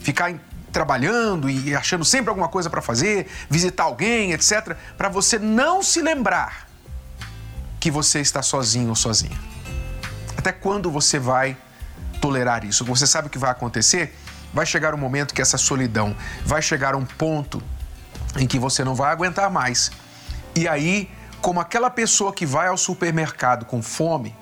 Ficar 0.00 0.34
trabalhando 0.72 1.48
e 1.48 1.74
achando 1.74 2.04
sempre 2.04 2.30
alguma 2.30 2.48
coisa 2.48 2.68
para 2.68 2.80
fazer, 2.80 3.28
visitar 3.48 3.84
alguém, 3.84 4.32
etc., 4.32 4.76
para 4.96 5.08
você 5.08 5.38
não 5.38 5.82
se 5.82 6.00
lembrar 6.00 6.66
que 7.78 7.90
você 7.90 8.20
está 8.20 8.42
sozinho 8.42 8.88
ou 8.88 8.96
sozinha. 8.96 9.38
Até 10.42 10.50
quando 10.50 10.90
você 10.90 11.20
vai 11.20 11.56
tolerar 12.20 12.64
isso? 12.64 12.84
Você 12.84 13.06
sabe 13.06 13.28
o 13.28 13.30
que 13.30 13.38
vai 13.38 13.52
acontecer? 13.52 14.12
Vai 14.52 14.66
chegar 14.66 14.92
um 14.92 14.98
momento 14.98 15.32
que 15.32 15.40
essa 15.40 15.56
solidão 15.56 16.16
vai 16.44 16.60
chegar 16.60 16.94
a 16.94 16.96
um 16.96 17.04
ponto 17.04 17.62
em 18.36 18.44
que 18.44 18.58
você 18.58 18.82
não 18.82 18.92
vai 18.92 19.12
aguentar 19.12 19.48
mais. 19.48 19.92
E 20.56 20.66
aí, 20.66 21.08
como 21.40 21.60
aquela 21.60 21.88
pessoa 21.88 22.32
que 22.32 22.44
vai 22.44 22.66
ao 22.66 22.76
supermercado 22.76 23.64
com 23.64 23.80
fome, 23.80 24.34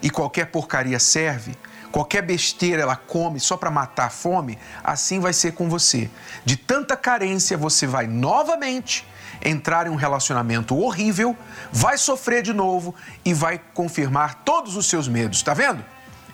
e 0.00 0.08
qualquer 0.08 0.46
porcaria 0.46 0.98
serve, 0.98 1.54
qualquer 1.92 2.22
besteira 2.22 2.80
ela 2.80 2.96
come 2.96 3.38
só 3.38 3.54
para 3.54 3.70
matar 3.70 4.06
a 4.06 4.10
fome, 4.10 4.58
assim 4.82 5.20
vai 5.20 5.34
ser 5.34 5.52
com 5.52 5.68
você. 5.68 6.10
De 6.42 6.56
tanta 6.56 6.96
carência, 6.96 7.58
você 7.58 7.86
vai 7.86 8.06
novamente 8.06 9.06
entrar 9.44 9.86
em 9.86 9.90
um 9.90 9.94
relacionamento 9.94 10.76
horrível, 10.76 11.36
vai 11.70 11.98
sofrer 11.98 12.42
de 12.42 12.52
novo 12.52 12.94
e 13.24 13.34
vai 13.34 13.60
confirmar 13.74 14.42
todos 14.44 14.76
os 14.76 14.86
seus 14.86 15.06
medos. 15.06 15.42
Tá 15.42 15.52
vendo? 15.52 15.84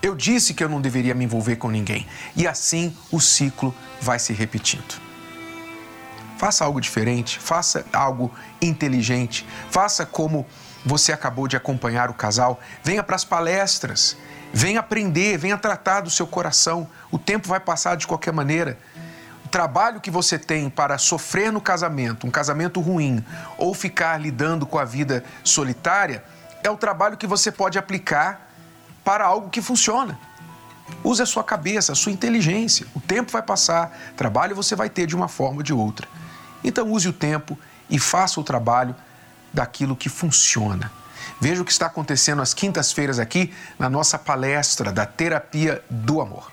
Eu 0.03 0.15
disse 0.15 0.55
que 0.55 0.65
eu 0.65 0.69
não 0.69 0.81
deveria 0.81 1.15
me 1.15 1.25
envolver 1.25 1.57
com 1.57 1.69
ninguém. 1.69 2.07
E 2.35 2.47
assim 2.47 2.97
o 3.11 3.21
ciclo 3.21 3.75
vai 4.01 4.19
se 4.19 4.33
repetindo. 4.33 5.01
Faça 6.39 6.65
algo 6.65 6.81
diferente, 6.81 7.39
faça 7.39 7.85
algo 7.93 8.33
inteligente, 8.63 9.47
faça 9.71 10.07
como 10.07 10.47
você 10.87 11.13
acabou 11.13 11.47
de 11.47 11.55
acompanhar 11.55 12.09
o 12.09 12.15
casal, 12.15 12.59
venha 12.83 13.03
para 13.03 13.15
as 13.15 13.27
palestras, 13.27 14.17
venha 14.51 14.81
aprender, 14.81 15.37
venha 15.37 15.59
tratar 15.59 16.01
do 16.01 16.09
seu 16.09 16.27
coração. 16.27 16.89
O 17.11 17.19
tempo 17.19 17.47
vai 17.47 17.61
passar 17.61 17.95
de 17.97 18.07
qualquer 18.07 18.33
maneira. 18.33 18.79
Trabalho 19.51 20.01
que 20.01 20.11
você 20.11 20.39
tem 20.39 20.71
para 20.71 20.97
sofrer 20.97 21.51
no 21.51 21.61
casamento, 21.61 22.27
um 22.27 22.31
casamento 22.31 22.81
ruim, 22.81 23.25
ou 23.59 23.75
ficar 23.75 24.17
lidando 24.21 24.65
com 24.65 24.79
a 24.79 24.85
vida 24.85 25.25
solitária, 25.43 26.23
é 26.63 26.71
o 26.71 26.77
trabalho 26.77 27.17
que 27.17 27.27
você 27.27 27.51
pode 27.51 27.79
aplicar 27.79 28.49
para 29.05 29.25
algo 29.25 29.51
que 29.51 29.61
funciona. 29.61 30.19
Use 31.03 31.23
a 31.23 31.27
sua 31.27 31.43
cabeça, 31.43 31.93
a 31.93 31.95
sua 31.97 32.13
inteligência. 32.13 32.87
O 32.95 33.01
tempo 33.01 33.33
vai 33.33 33.43
passar, 33.43 33.97
trabalho 34.17 34.55
você 34.55 34.77
vai 34.77 34.89
ter 34.89 35.07
de 35.07 35.17
uma 35.17 35.27
forma 35.27 35.59
ou 35.59 35.63
de 35.63 35.73
outra. 35.73 36.07
Então 36.63 36.89
use 36.91 37.09
o 37.09 37.13
tempo 37.13 37.59
e 37.89 37.99
faça 37.99 38.39
o 38.39 38.45
trabalho 38.45 38.95
daquilo 39.53 39.97
que 39.97 40.09
funciona. 40.09 40.93
Veja 41.41 41.63
o 41.63 41.65
que 41.65 41.73
está 41.73 41.87
acontecendo 41.87 42.43
às 42.43 42.55
quintas-feiras 42.55 43.19
aqui 43.19 43.53
na 43.79 43.91
nossa 43.91 44.19
palestra 44.19 44.93
da 44.93 45.07
Terapia 45.07 45.83
do 45.91 46.21
Amor. 46.21 46.53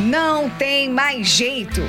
Não 0.00 0.48
tem 0.50 0.88
mais 0.88 1.26
jeito. 1.28 1.82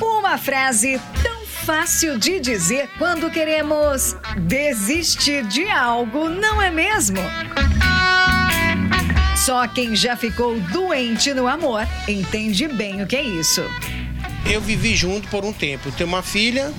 Uma 0.00 0.36
frase 0.36 1.00
tão 1.22 1.46
fácil 1.46 2.18
de 2.18 2.38
dizer 2.38 2.88
quando 2.98 3.30
queremos 3.30 4.14
desistir 4.38 5.44
de 5.44 5.68
algo, 5.68 6.28
não 6.28 6.60
é 6.60 6.70
mesmo? 6.70 7.18
Só 9.36 9.66
quem 9.66 9.96
já 9.96 10.16
ficou 10.16 10.58
doente 10.60 11.32
no 11.32 11.46
amor 11.46 11.86
entende 12.08 12.68
bem 12.68 13.02
o 13.02 13.06
que 13.06 13.16
é 13.16 13.22
isso. 13.22 13.62
Eu 14.44 14.60
vivi 14.60 14.94
junto 14.94 15.28
por 15.28 15.44
um 15.44 15.52
tempo. 15.52 15.90
Tenho 15.92 16.08
uma 16.08 16.22
filha, 16.22 16.72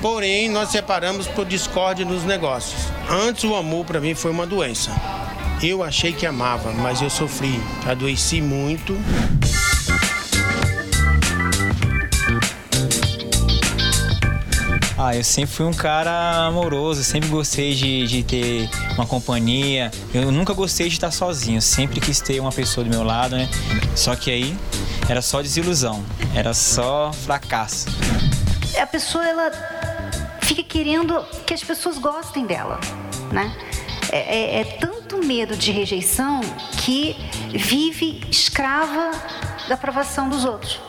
porém 0.00 0.48
nós 0.48 0.70
separamos 0.70 1.26
por 1.26 1.44
discórdia 1.44 2.04
nos 2.04 2.24
negócios. 2.24 2.82
Antes 3.10 3.44
o 3.44 3.54
amor 3.54 3.84
para 3.84 4.00
mim 4.00 4.14
foi 4.14 4.30
uma 4.30 4.46
doença. 4.46 4.90
Eu 5.62 5.82
achei 5.82 6.12
que 6.12 6.26
amava, 6.26 6.72
mas 6.72 7.00
eu 7.00 7.08
sofri, 7.08 7.60
adoeci 7.86 8.40
muito. 8.40 8.96
Ah, 14.96 15.14
eu 15.14 15.24
sempre 15.24 15.54
fui 15.54 15.66
um 15.66 15.72
cara 15.72 16.46
amoroso, 16.46 17.04
sempre 17.04 17.28
gostei 17.28 17.74
de, 17.74 18.06
de 18.06 18.22
ter 18.22 18.70
uma 18.94 19.06
companhia. 19.06 19.90
Eu 20.14 20.30
nunca 20.30 20.54
gostei 20.54 20.88
de 20.88 20.94
estar 20.94 21.10
sozinho, 21.10 21.60
sempre 21.60 22.00
quis 22.00 22.20
ter 22.20 22.40
uma 22.40 22.52
pessoa 22.52 22.84
do 22.84 22.90
meu 22.90 23.02
lado, 23.02 23.36
né? 23.36 23.48
Só 23.94 24.16
que 24.16 24.30
aí 24.30 24.56
era 25.08 25.20
só 25.20 25.42
desilusão, 25.42 26.04
era 26.34 26.54
só 26.54 27.12
fracasso. 27.12 27.88
A 28.80 28.86
pessoa, 28.86 29.26
ela 29.26 29.50
fica 30.40 30.62
querendo 30.62 31.22
que 31.44 31.52
as 31.52 31.62
pessoas 31.62 31.98
gostem 31.98 32.46
dela, 32.46 32.80
né? 33.32 33.54
É, 34.10 34.18
é, 34.18 34.60
é 34.60 34.64
tanto 35.14 35.26
medo 35.26 35.56
de 35.56 35.70
rejeição 35.70 36.40
que 36.84 37.16
vive 37.50 38.20
escrava 38.30 39.12
da 39.68 39.74
aprovação 39.74 40.28
dos 40.28 40.44
outros. 40.44 40.80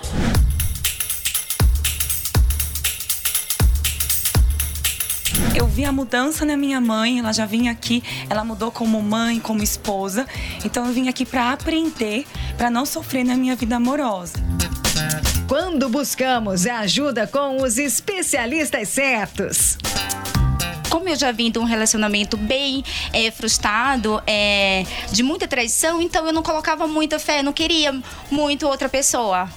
Eu 5.55 5.67
vi 5.67 5.85
a 5.85 5.91
mudança 5.91 6.43
na 6.43 6.57
minha 6.57 6.81
mãe, 6.81 7.19
ela 7.19 7.31
já 7.31 7.45
vinha 7.45 7.71
aqui, 7.71 8.03
ela 8.29 8.43
mudou 8.43 8.71
como 8.71 9.01
mãe, 9.01 9.39
como 9.39 9.61
esposa. 9.61 10.25
Então 10.63 10.85
eu 10.85 10.93
vim 10.93 11.07
aqui 11.07 11.25
para 11.25 11.51
aprender, 11.51 12.25
para 12.57 12.69
não 12.69 12.85
sofrer 12.85 13.23
na 13.23 13.35
minha 13.35 13.55
vida 13.55 13.75
amorosa. 13.75 14.33
Quando 15.47 15.87
buscamos 15.89 16.65
a 16.65 16.79
ajuda 16.79 17.27
com 17.27 17.61
os 17.61 17.77
especialistas 17.77 18.89
certos. 18.89 19.77
Como 20.95 21.09
eu 21.09 21.15
já 21.17 21.29
vim 21.33 21.51
de 21.51 21.59
um 21.59 21.65
relacionamento 21.65 22.37
bem 22.37 22.81
é, 23.11 23.29
frustrado, 23.29 24.23
é, 24.25 24.85
de 25.11 25.23
muita 25.23 25.45
traição, 25.45 26.01
então 26.01 26.25
eu 26.25 26.31
não 26.31 26.41
colocava 26.41 26.87
muita 26.87 27.19
fé, 27.19 27.43
não 27.43 27.51
queria 27.51 27.93
muito 28.31 28.65
outra 28.65 28.87
pessoa. 28.87 29.49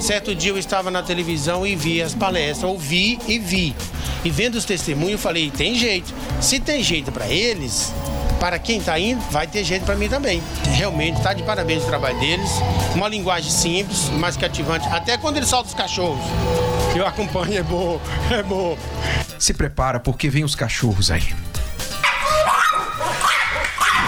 Certo 0.00 0.34
dia 0.34 0.50
eu 0.50 0.58
estava 0.58 0.90
na 0.90 1.00
televisão 1.00 1.64
e 1.64 1.76
vi 1.76 2.02
as 2.02 2.12
palestras, 2.12 2.64
ouvi 2.64 3.20
e 3.28 3.38
vi. 3.38 3.72
E 4.24 4.30
vendo 4.30 4.56
os 4.56 4.64
testemunhos, 4.64 5.12
eu 5.12 5.18
falei: 5.18 5.48
tem 5.48 5.76
jeito. 5.76 6.12
Se 6.40 6.58
tem 6.58 6.82
jeito 6.82 7.12
para 7.12 7.28
eles, 7.28 7.92
para 8.40 8.58
quem 8.58 8.78
está 8.78 8.98
indo, 8.98 9.20
vai 9.30 9.46
ter 9.46 9.62
jeito 9.62 9.84
para 9.84 9.94
mim 9.94 10.08
também. 10.08 10.42
Realmente 10.72 11.18
está 11.18 11.32
de 11.32 11.44
parabéns 11.44 11.84
o 11.84 11.86
trabalho 11.86 12.18
deles. 12.18 12.50
Uma 12.96 13.06
linguagem 13.06 13.52
simples, 13.52 14.10
mas 14.18 14.36
cativante. 14.36 14.88
Até 14.88 15.16
quando 15.16 15.36
eles 15.36 15.48
soltam 15.48 15.68
os 15.68 15.74
cachorros, 15.74 16.24
que 16.92 16.98
eu 16.98 17.06
acompanho, 17.06 17.58
é 17.58 17.62
bom, 17.62 18.00
é 18.28 18.42
bom. 18.42 18.76
Se 19.40 19.54
prepara 19.54 19.98
porque 19.98 20.28
vem 20.28 20.44
os 20.44 20.54
cachorros 20.54 21.10
aí. 21.10 21.34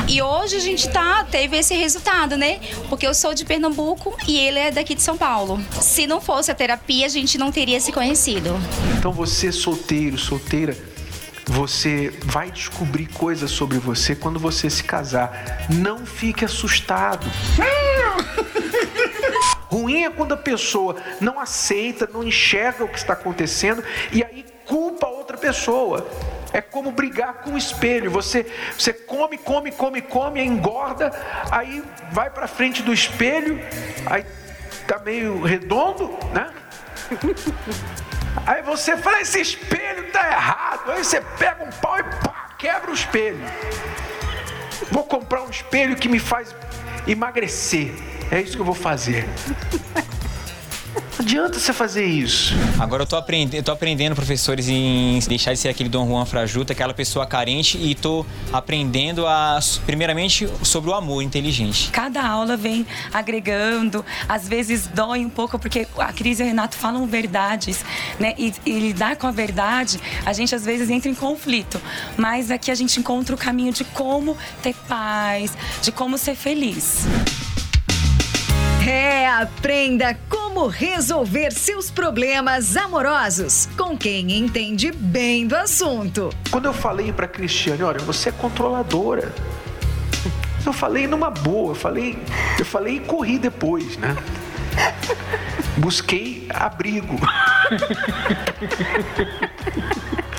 E 0.07 0.21
hoje 0.21 0.57
a 0.57 0.61
gente 0.61 0.91
tá, 0.91 1.25
teve 1.25 1.57
esse 1.57 1.75
resultado, 1.75 2.37
né? 2.37 2.61
Porque 2.91 3.07
eu 3.07 3.15
sou 3.15 3.33
de 3.33 3.47
Pernambuco 3.47 4.15
e 4.29 4.39
ele 4.39 4.59
é 4.59 4.71
daqui 4.71 4.95
de 4.95 5.01
São 5.01 5.17
Paulo. 5.17 5.59
Se 5.81 6.07
não 6.07 6.21
fosse 6.21 6.51
a 6.51 6.55
terapia, 6.55 7.07
a 7.07 7.09
gente 7.09 7.39
não 7.39 7.51
teria 7.51 7.81
se 7.81 7.93
conhecido. 7.93 8.51
Então 8.99 9.11
você 9.11 9.51
solteiro, 9.51 10.19
solteira, 10.19 10.77
você 11.47 12.13
vai 12.25 12.51
descobrir 12.51 13.07
coisas 13.07 13.51
sobre 13.51 13.79
você 13.79 14.15
quando 14.15 14.39
você 14.39 14.69
se 14.69 14.85
casar. 14.85 15.67
Não 15.71 16.05
fique 16.05 16.45
assustado. 16.45 17.27
Ruim 19.71 20.03
é 20.03 20.11
quando 20.11 20.33
a 20.33 20.37
pessoa 20.37 20.97
não 21.19 21.41
aceita, 21.41 22.07
não 22.13 22.23
enxerga 22.23 22.85
o 22.85 22.89
que 22.89 22.99
está 22.99 23.15
acontecendo 23.15 23.83
e 24.13 24.23
aí 24.23 24.52
pessoa. 25.43 26.09
É 26.53 26.61
como 26.61 26.93
brigar 26.93 27.43
com 27.43 27.55
o 27.55 27.59
espelho. 27.59 28.11
Você, 28.11 28.47
você 28.79 28.93
come, 28.93 29.37
come, 29.37 29.73
come, 29.73 30.01
come, 30.01 30.41
engorda, 30.41 31.11
aí 31.51 31.83
vai 32.13 32.31
para 32.31 32.47
frente 32.47 32.83
do 32.83 32.93
espelho, 32.93 33.59
aí 34.07 34.25
tá 34.87 34.99
meio 34.99 35.43
redondo, 35.43 36.17
né? 36.33 36.51
Aí 38.47 38.63
você 38.63 38.97
fala, 38.97 39.21
esse 39.21 39.41
espelho 39.41 40.11
tá 40.11 40.27
errado. 40.27 40.91
Aí 40.93 41.05
você 41.05 41.21
pega 41.39 41.65
um 41.65 41.71
pau 41.71 41.99
e 41.99 42.03
pá, 42.03 42.51
quebra 42.59 42.91
o 42.91 42.95
espelho. 42.95 43.41
Vou 44.91 45.05
comprar 45.05 45.43
um 45.43 45.51
espelho 45.51 45.97
que 45.97 46.09
me 46.09 46.19
faz 46.19 46.55
emagrecer. 47.07 47.93
É 48.31 48.41
isso 48.41 48.55
que 48.55 48.61
eu 48.61 48.65
vou 48.65 48.75
fazer. 48.75 49.27
Não 51.13 51.27
adianta 51.27 51.59
você 51.59 51.73
fazer 51.73 52.07
isso. 52.07 52.55
Agora 52.81 53.03
eu 53.03 53.07
tô, 53.07 53.17
aprendendo, 53.17 53.55
eu 53.55 53.63
tô 53.63 53.71
aprendendo, 53.71 54.15
professores, 54.15 54.67
em 54.69 55.19
deixar 55.29 55.53
de 55.53 55.59
ser 55.59 55.69
aquele 55.69 55.89
Dom 55.89 56.09
Juan 56.09 56.25
Frajuta, 56.25 56.73
aquela 56.73 56.95
pessoa 56.95 57.27
carente, 57.27 57.77
e 57.77 57.95
tô 57.95 58.25
aprendendo 58.53 59.27
a, 59.27 59.59
primeiramente, 59.85 60.49
sobre 60.63 60.91
o 60.91 60.95
amor 60.95 61.23
inteligente. 61.23 61.91
Cada 61.93 62.27
aula 62.27 62.57
vem 62.57 62.87
agregando, 63.13 64.05
às 64.29 64.49
vezes 64.49 64.87
dói 64.87 65.25
um 65.25 65.31
pouco, 65.31 65.59
porque 65.59 65.87
a 65.99 66.13
Cris 66.13 66.41
e 66.41 66.43
o 66.43 66.47
Renato 66.47 66.77
falam 66.77 67.07
verdades, 67.07 67.85
né? 68.19 68.35
E, 68.39 68.53
e 68.65 68.79
lidar 68.79 69.17
com 69.17 69.27
a 69.27 69.31
verdade, 69.31 70.01
a 70.25 70.33
gente 70.33 70.55
às 70.55 70.65
vezes 70.65 70.89
entra 70.89 71.11
em 71.11 71.15
conflito. 71.15 71.81
Mas 72.17 72.51
aqui 72.51 72.71
a 72.71 72.75
gente 72.75 72.99
encontra 72.99 73.35
o 73.35 73.39
caminho 73.39 73.73
de 73.73 73.85
como 73.85 74.37
ter 74.63 74.75
paz, 74.89 75.53
de 75.83 75.93
como 75.93 76.17
ser 76.17 76.35
feliz. 76.35 77.07
É, 78.87 79.29
aprenda 79.29 80.19
como 80.29 80.67
resolver 80.67 81.53
seus 81.53 81.89
problemas 81.89 82.77
amorosos 82.77 83.69
com 83.77 83.97
quem 83.97 84.37
entende 84.37 84.91
bem 84.91 85.47
do 85.47 85.55
assunto. 85.55 86.31
Quando 86.51 86.65
eu 86.65 86.73
falei 86.73 87.13
para 87.13 87.29
Cristiane, 87.29 87.85
olha, 87.85 88.01
você 88.01 88.31
é 88.31 88.33
controladora. 88.33 89.33
Eu 90.65 90.73
falei 90.73 91.09
numa 91.09 91.29
boa, 91.29 91.73
eu 91.73 91.75
falei, 91.75 92.17
eu 92.57 92.65
falei 92.65 92.99
e 92.99 93.01
corri 93.01 93.37
depois, 93.37 93.97
né? 93.97 94.17
Busquei 95.77 96.47
abrigo. 96.55 97.19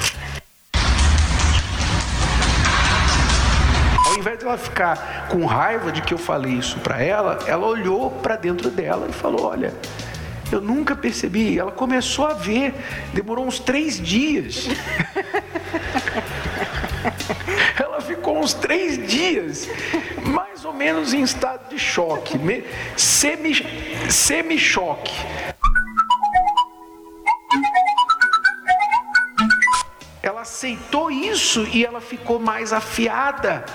Ela 4.44 4.58
ficar 4.58 5.30
com 5.30 5.46
raiva 5.46 5.90
de 5.90 6.02
que 6.02 6.14
eu 6.14 6.18
falei 6.18 6.52
isso 6.56 6.78
para 6.80 7.02
ela, 7.02 7.40
ela 7.48 7.66
olhou 7.66 8.12
para 8.12 8.36
dentro 8.36 8.70
dela 8.70 9.08
e 9.10 9.14
falou: 9.14 9.46
Olha, 9.46 9.74
eu 10.52 10.60
nunca 10.60 10.98
percebi. 10.98 11.58
Ela 11.58 11.72
começou 11.72 12.28
a 12.28 12.34
ver, 12.34 12.76
demorou 13.14 13.48
uns 13.48 13.58
três 13.58 14.02
dias. 14.02 14.68
ela 17.80 18.02
ficou 18.02 18.38
uns 18.38 18.54
três 18.54 19.08
dias, 19.08 19.70
mais 20.26 20.66
ou 20.66 20.74
menos 20.74 21.14
em 21.14 21.24
estado 21.24 21.70
de 21.70 21.80
choque, 21.80 22.38
semi-choque. 24.10 25.14
Aceitou 30.64 31.12
isso 31.12 31.68
e 31.74 31.84
ela 31.84 32.00
ficou 32.00 32.40
mais 32.40 32.72
afiada 32.72 33.66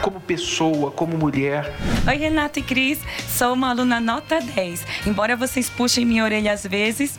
como 0.00 0.20
pessoa, 0.20 0.92
como 0.92 1.18
mulher. 1.18 1.74
Oi, 2.06 2.16
Renata 2.16 2.60
e 2.60 2.62
Cris, 2.62 3.00
sou 3.36 3.52
uma 3.52 3.70
aluna 3.70 3.98
nota 3.98 4.40
10. 4.40 4.84
Embora 5.08 5.34
vocês 5.34 5.68
puxem 5.68 6.04
minha 6.04 6.22
orelha 6.22 6.52
às 6.52 6.62
vezes, 6.64 7.18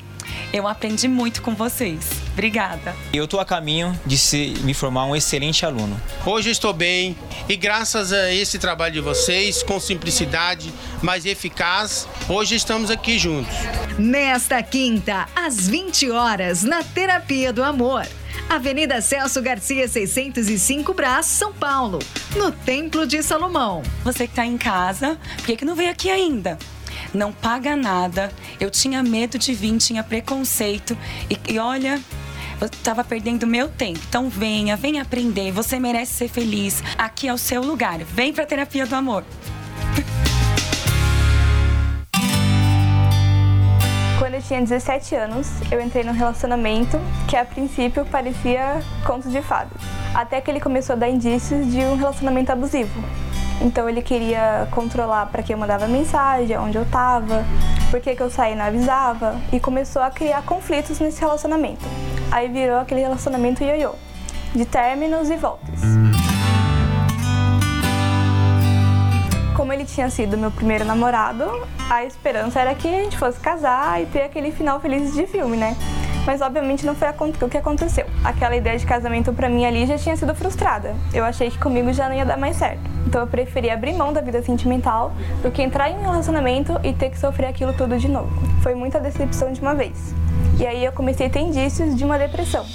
eu 0.53 0.65
aprendi 0.65 1.09
muito 1.09 1.41
com 1.41 1.53
vocês. 1.53 2.09
Obrigada. 2.31 2.95
Eu 3.11 3.25
estou 3.25 3.41
a 3.41 3.45
caminho 3.45 3.99
de 4.05 4.17
se, 4.17 4.53
me 4.61 4.73
formar 4.73 5.03
um 5.05 5.13
excelente 5.13 5.65
aluno. 5.65 5.99
Hoje 6.25 6.49
estou 6.49 6.71
bem 6.71 7.13
e 7.49 7.57
graças 7.57 8.13
a 8.13 8.33
esse 8.33 8.57
trabalho 8.57 8.93
de 8.93 9.01
vocês, 9.01 9.61
com 9.61 9.77
simplicidade, 9.77 10.73
mas 11.01 11.25
eficaz, 11.25 12.07
hoje 12.29 12.55
estamos 12.55 12.89
aqui 12.89 13.19
juntos. 13.19 13.53
Nesta 13.99 14.63
quinta, 14.63 15.27
às 15.35 15.67
20 15.67 16.11
horas, 16.11 16.63
na 16.63 16.81
Terapia 16.81 17.51
do 17.51 17.61
Amor. 17.61 18.07
Avenida 18.49 19.01
Celso 19.01 19.41
Garcia, 19.41 19.87
605 19.87 20.93
Brás, 20.93 21.25
São 21.25 21.53
Paulo, 21.53 21.99
no 22.35 22.51
Templo 22.51 23.05
de 23.05 23.21
Salomão. 23.21 23.83
Você 24.03 24.25
que 24.25 24.31
está 24.31 24.45
em 24.45 24.57
casa, 24.57 25.19
por 25.37 25.45
que, 25.45 25.57
que 25.57 25.65
não 25.65 25.75
veio 25.75 25.91
aqui 25.91 26.09
ainda? 26.09 26.57
não 27.13 27.31
paga 27.31 27.75
nada. 27.75 28.31
Eu 28.59 28.69
tinha 28.69 29.03
medo 29.03 29.37
de 29.37 29.53
vir, 29.53 29.77
tinha 29.77 30.03
preconceito. 30.03 30.97
E, 31.29 31.53
e 31.53 31.59
olha, 31.59 32.01
eu 32.59 32.69
tava 32.69 33.03
perdendo 33.03 33.45
meu 33.45 33.69
tempo. 33.69 33.99
Então 34.07 34.29
venha, 34.29 34.75
venha 34.75 35.01
aprender. 35.01 35.51
Você 35.51 35.79
merece 35.79 36.13
ser 36.13 36.27
feliz. 36.27 36.83
Aqui 36.97 37.27
é 37.27 37.33
o 37.33 37.37
seu 37.37 37.61
lugar. 37.61 37.99
Vem 38.03 38.33
pra 38.33 38.45
terapia 38.45 38.85
do 38.85 38.95
amor. 38.95 39.23
Tinha 44.47 44.61
17 44.61 45.13
anos, 45.13 45.49
eu 45.69 45.81
entrei 45.81 46.03
num 46.03 46.13
relacionamento 46.13 46.97
que 47.27 47.35
a 47.35 47.43
princípio 47.43 48.05
parecia 48.05 48.81
contos 49.05 49.29
de 49.29 49.41
fadas. 49.41 49.81
Até 50.15 50.39
que 50.39 50.49
ele 50.49 50.61
começou 50.61 50.93
a 50.93 50.95
dar 50.95 51.09
indícios 51.09 51.69
de 51.69 51.79
um 51.79 51.97
relacionamento 51.97 52.51
abusivo. 52.51 53.03
Então 53.59 53.89
ele 53.89 54.01
queria 54.01 54.67
controlar 54.71 55.25
para 55.25 55.43
quem 55.43 55.53
eu 55.53 55.59
mandava 55.59 55.85
mensagem, 55.87 56.57
onde 56.57 56.77
eu 56.77 56.83
estava, 56.83 57.43
por 57.91 57.99
que 57.99 58.15
eu 58.17 58.29
saí 58.29 58.53
e 58.53 58.55
não 58.55 58.65
avisava, 58.65 59.35
e 59.51 59.59
começou 59.59 60.01
a 60.01 60.09
criar 60.09 60.41
conflitos 60.43 60.99
nesse 60.99 61.19
relacionamento. 61.19 61.83
Aí 62.31 62.47
virou 62.47 62.79
aquele 62.79 63.01
relacionamento 63.01 63.63
ioiô, 63.63 63.95
de 64.55 64.65
términos 64.65 65.29
e 65.29 65.35
voltas. 65.35 66.06
Como 69.57 69.73
ele 69.73 69.85
tinha 69.85 70.07
sido 70.11 70.37
meu 70.37 70.51
primeiro 70.51 70.85
namorado, 70.85 71.43
a 71.89 72.05
esperança 72.05 72.61
era 72.61 72.75
que 72.75 72.87
a 72.87 73.03
gente 73.03 73.17
fosse 73.17 73.39
casar 73.39 73.99
e 73.99 74.05
ter 74.05 74.21
aquele 74.21 74.51
final 74.51 74.79
feliz 74.79 75.15
de 75.15 75.25
filme, 75.25 75.57
né? 75.57 75.75
Mas 76.27 76.41
obviamente 76.41 76.85
não 76.85 76.93
foi 76.93 77.07
o 77.09 77.49
que 77.49 77.57
aconteceu. 77.57 78.05
Aquela 78.23 78.55
ideia 78.55 78.77
de 78.77 78.85
casamento 78.85 79.33
para 79.33 79.49
mim 79.49 79.65
ali 79.65 79.87
já 79.87 79.97
tinha 79.97 80.15
sido 80.15 80.35
frustrada. 80.35 80.95
Eu 81.11 81.25
achei 81.25 81.49
que 81.49 81.57
comigo 81.57 81.91
já 81.91 82.07
não 82.07 82.15
ia 82.15 82.23
dar 82.23 82.37
mais 82.37 82.55
certo. 82.55 82.83
Então 83.07 83.21
eu 83.21 83.27
preferi 83.27 83.71
abrir 83.71 83.93
mão 83.93 84.13
da 84.13 84.21
vida 84.21 84.43
sentimental 84.43 85.11
do 85.41 85.49
que 85.49 85.63
entrar 85.63 85.89
em 85.89 85.95
um 85.95 86.03
relacionamento 86.03 86.79
e 86.83 86.93
ter 86.93 87.09
que 87.09 87.17
sofrer 87.17 87.47
aquilo 87.47 87.73
tudo 87.73 87.97
de 87.97 88.07
novo. 88.07 88.29
Foi 88.61 88.75
muita 88.75 88.99
decepção 88.99 89.51
de 89.51 89.59
uma 89.59 89.73
vez. 89.73 90.13
E 90.59 90.65
aí 90.65 90.83
eu 90.83 90.91
comecei 90.91 91.27
a 91.27 91.29
ter 91.29 91.39
indícios 91.39 91.95
de 91.95 92.03
uma 92.03 92.17
depressão. 92.17 92.65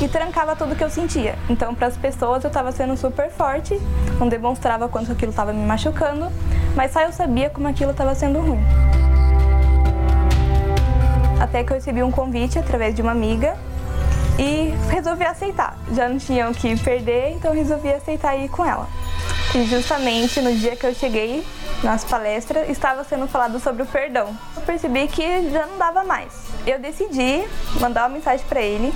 E 0.00 0.06
trancava 0.06 0.54
tudo 0.54 0.76
que 0.76 0.84
eu 0.84 0.90
sentia. 0.90 1.36
Então, 1.50 1.74
para 1.74 1.88
as 1.88 1.96
pessoas, 1.96 2.44
eu 2.44 2.48
estava 2.48 2.70
sendo 2.70 2.96
super 2.96 3.30
forte, 3.30 3.76
não 4.18 4.28
demonstrava 4.28 4.88
quanto 4.88 5.10
aquilo 5.10 5.30
estava 5.30 5.52
me 5.52 5.64
machucando, 5.66 6.30
mas 6.76 6.92
só 6.92 7.00
eu 7.00 7.12
sabia 7.12 7.50
como 7.50 7.66
aquilo 7.66 7.90
estava 7.90 8.14
sendo 8.14 8.40
ruim. 8.40 8.60
Até 11.40 11.64
que 11.64 11.72
eu 11.72 11.74
recebi 11.74 12.02
um 12.02 12.12
convite 12.12 12.60
através 12.60 12.94
de 12.94 13.02
uma 13.02 13.10
amiga 13.10 13.56
e 14.38 14.72
resolvi 14.88 15.24
aceitar. 15.24 15.76
Já 15.92 16.08
não 16.08 16.18
tinha 16.18 16.48
o 16.48 16.54
que 16.54 16.78
perder, 16.78 17.32
então 17.32 17.52
resolvi 17.52 17.92
aceitar 17.92 18.36
ir 18.36 18.48
com 18.48 18.64
ela. 18.64 18.86
E 19.54 19.64
justamente 19.64 20.40
no 20.40 20.54
dia 20.54 20.76
que 20.76 20.86
eu 20.86 20.94
cheguei 20.94 21.44
nas 21.82 22.04
palestras, 22.04 22.70
estava 22.70 23.02
sendo 23.02 23.26
falado 23.26 23.58
sobre 23.58 23.82
o 23.82 23.86
perdão. 23.86 24.36
Eu 24.56 24.62
percebi 24.62 25.08
que 25.08 25.50
já 25.50 25.66
não 25.66 25.76
dava 25.76 26.04
mais. 26.04 26.51
Eu 26.66 26.78
decidi 26.78 27.44
mandar 27.80 28.02
uma 28.02 28.16
mensagem 28.16 28.46
para 28.46 28.60
ele 28.60 28.92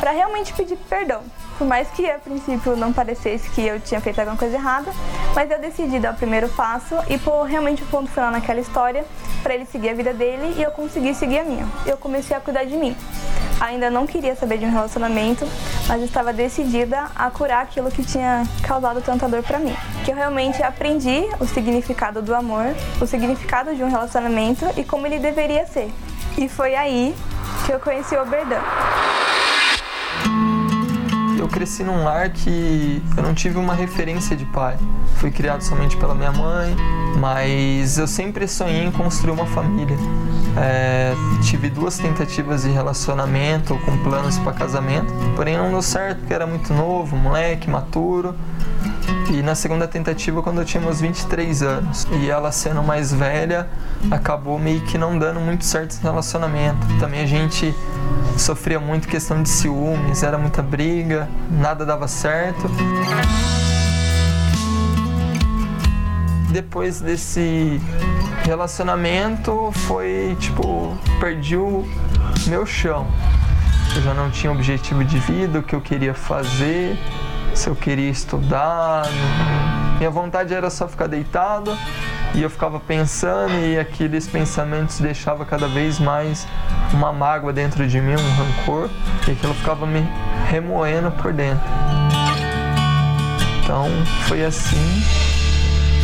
para 0.00 0.10
realmente 0.10 0.54
pedir 0.54 0.76
perdão. 0.88 1.20
Por 1.58 1.66
mais 1.66 1.88
que 1.90 2.10
a 2.10 2.18
princípio 2.18 2.74
não 2.74 2.90
parecesse 2.90 3.50
que 3.50 3.60
eu 3.60 3.78
tinha 3.78 4.00
feito 4.00 4.18
alguma 4.18 4.38
coisa 4.38 4.56
errada, 4.56 4.90
mas 5.34 5.50
eu 5.50 5.58
decidi 5.58 5.98
dar 5.98 6.14
o 6.14 6.16
primeiro 6.16 6.48
passo 6.48 6.94
e 7.10 7.18
pôr 7.18 7.42
realmente 7.42 7.82
o 7.82 7.86
ponto 7.86 8.10
final 8.10 8.30
naquela 8.30 8.60
história 8.60 9.04
para 9.42 9.54
ele 9.54 9.66
seguir 9.66 9.90
a 9.90 9.94
vida 9.94 10.14
dele 10.14 10.54
e 10.56 10.62
eu 10.62 10.70
conseguir 10.70 11.14
seguir 11.14 11.40
a 11.40 11.44
minha. 11.44 11.68
Eu 11.84 11.98
comecei 11.98 12.34
a 12.34 12.40
cuidar 12.40 12.64
de 12.64 12.74
mim. 12.76 12.96
Ainda 13.60 13.90
não 13.90 14.06
queria 14.06 14.34
saber 14.34 14.56
de 14.56 14.64
um 14.64 14.72
relacionamento, 14.72 15.46
mas 15.86 16.02
estava 16.02 16.32
decidida 16.32 17.10
a 17.14 17.30
curar 17.30 17.62
aquilo 17.62 17.90
que 17.90 18.02
tinha 18.02 18.42
causado 18.62 19.02
tanta 19.02 19.28
dor 19.28 19.42
para 19.42 19.58
mim. 19.58 19.76
Que 20.02 20.12
eu 20.12 20.16
realmente 20.16 20.62
aprendi 20.62 21.28
o 21.38 21.44
significado 21.44 22.22
do 22.22 22.34
amor, 22.34 22.74
o 22.98 23.06
significado 23.06 23.76
de 23.76 23.84
um 23.84 23.90
relacionamento 23.90 24.64
e 24.78 24.82
como 24.82 25.06
ele 25.06 25.18
deveria 25.18 25.66
ser. 25.66 25.92
E 26.38 26.48
foi 26.48 26.74
aí 26.74 27.14
que 27.66 27.72
eu 27.72 27.80
conheci 27.80 28.14
o 28.14 28.22
Oberdan. 28.22 28.60
Eu 31.40 31.48
cresci 31.48 31.82
num 31.82 32.04
lar 32.04 32.28
que 32.28 33.02
eu 33.16 33.22
não 33.22 33.32
tive 33.32 33.56
uma 33.56 33.74
referência 33.74 34.36
de 34.36 34.44
pai. 34.44 34.76
Fui 35.16 35.30
criado 35.30 35.62
somente 35.62 35.96
pela 35.96 36.14
minha 36.14 36.30
mãe, 36.30 36.76
mas 37.18 37.96
eu 37.96 38.06
sempre 38.06 38.46
sonhei 38.46 38.84
em 38.84 38.90
construir 38.90 39.30
uma 39.30 39.46
família. 39.46 39.96
É, 40.54 41.14
tive 41.42 41.70
duas 41.70 41.96
tentativas 41.96 42.64
de 42.64 42.68
relacionamento 42.68 43.74
com 43.86 43.96
planos 44.02 44.38
para 44.38 44.52
casamento, 44.52 45.10
porém 45.34 45.56
não 45.56 45.70
deu 45.70 45.80
certo 45.80 46.18
porque 46.18 46.34
era 46.34 46.46
muito 46.46 46.74
novo, 46.74 47.16
moleque, 47.16 47.70
maturo. 47.70 48.34
E 49.32 49.40
na 49.42 49.54
segunda 49.54 49.88
tentativa, 49.88 50.42
quando 50.42 50.60
eu 50.60 50.64
tinha 50.66 50.82
meus 50.82 51.00
23 51.00 51.62
anos, 51.62 52.06
e 52.20 52.28
ela 52.28 52.52
sendo 52.52 52.82
mais 52.82 53.14
velha, 53.14 53.66
acabou 54.10 54.58
meio 54.58 54.82
que 54.82 54.98
não 54.98 55.18
dando 55.18 55.40
muito 55.40 55.64
certo 55.64 55.92
esse 55.92 56.02
relacionamento. 56.02 56.86
Também 56.98 57.22
a 57.22 57.26
gente 57.26 57.74
sofria 58.36 58.80
muito 58.80 59.06
questão 59.06 59.42
de 59.42 59.48
ciúmes, 59.48 60.22
era 60.22 60.38
muita 60.38 60.62
briga, 60.62 61.28
nada 61.50 61.84
dava 61.84 62.08
certo. 62.08 62.68
Depois 66.50 67.00
desse 67.00 67.80
relacionamento 68.44 69.70
foi 69.86 70.36
tipo, 70.40 70.96
perdi 71.20 71.56
o 71.56 71.86
meu 72.46 72.66
chão. 72.66 73.06
Eu 73.94 74.02
já 74.02 74.14
não 74.14 74.30
tinha 74.30 74.52
objetivo 74.52 75.04
de 75.04 75.18
vida, 75.18 75.58
o 75.58 75.62
que 75.62 75.74
eu 75.74 75.80
queria 75.80 76.14
fazer, 76.14 76.98
se 77.54 77.68
eu 77.68 77.76
queria 77.76 78.10
estudar. 78.10 79.06
Minha 79.98 80.10
vontade 80.10 80.54
era 80.54 80.70
só 80.70 80.88
ficar 80.88 81.06
deitado 81.06 81.76
e 82.34 82.42
eu 82.42 82.50
ficava 82.50 82.80
pensando 82.80 83.52
e 83.54 83.78
aqueles 83.78 84.26
pensamentos 84.26 84.98
deixavam 85.00 85.44
cada 85.44 85.68
vez 85.68 85.98
mais 85.98 86.46
uma 86.92 87.12
mágoa 87.12 87.52
dentro 87.52 87.86
de 87.86 88.00
mim, 88.00 88.14
um 88.14 88.34
rancor, 88.36 88.88
e 89.26 89.32
aquilo 89.32 89.54
ficava 89.54 89.86
me 89.86 90.06
remoendo 90.50 91.12
por 91.12 91.32
dentro. 91.32 91.64
Então 93.62 93.86
foi 94.26 94.44
assim 94.44 95.02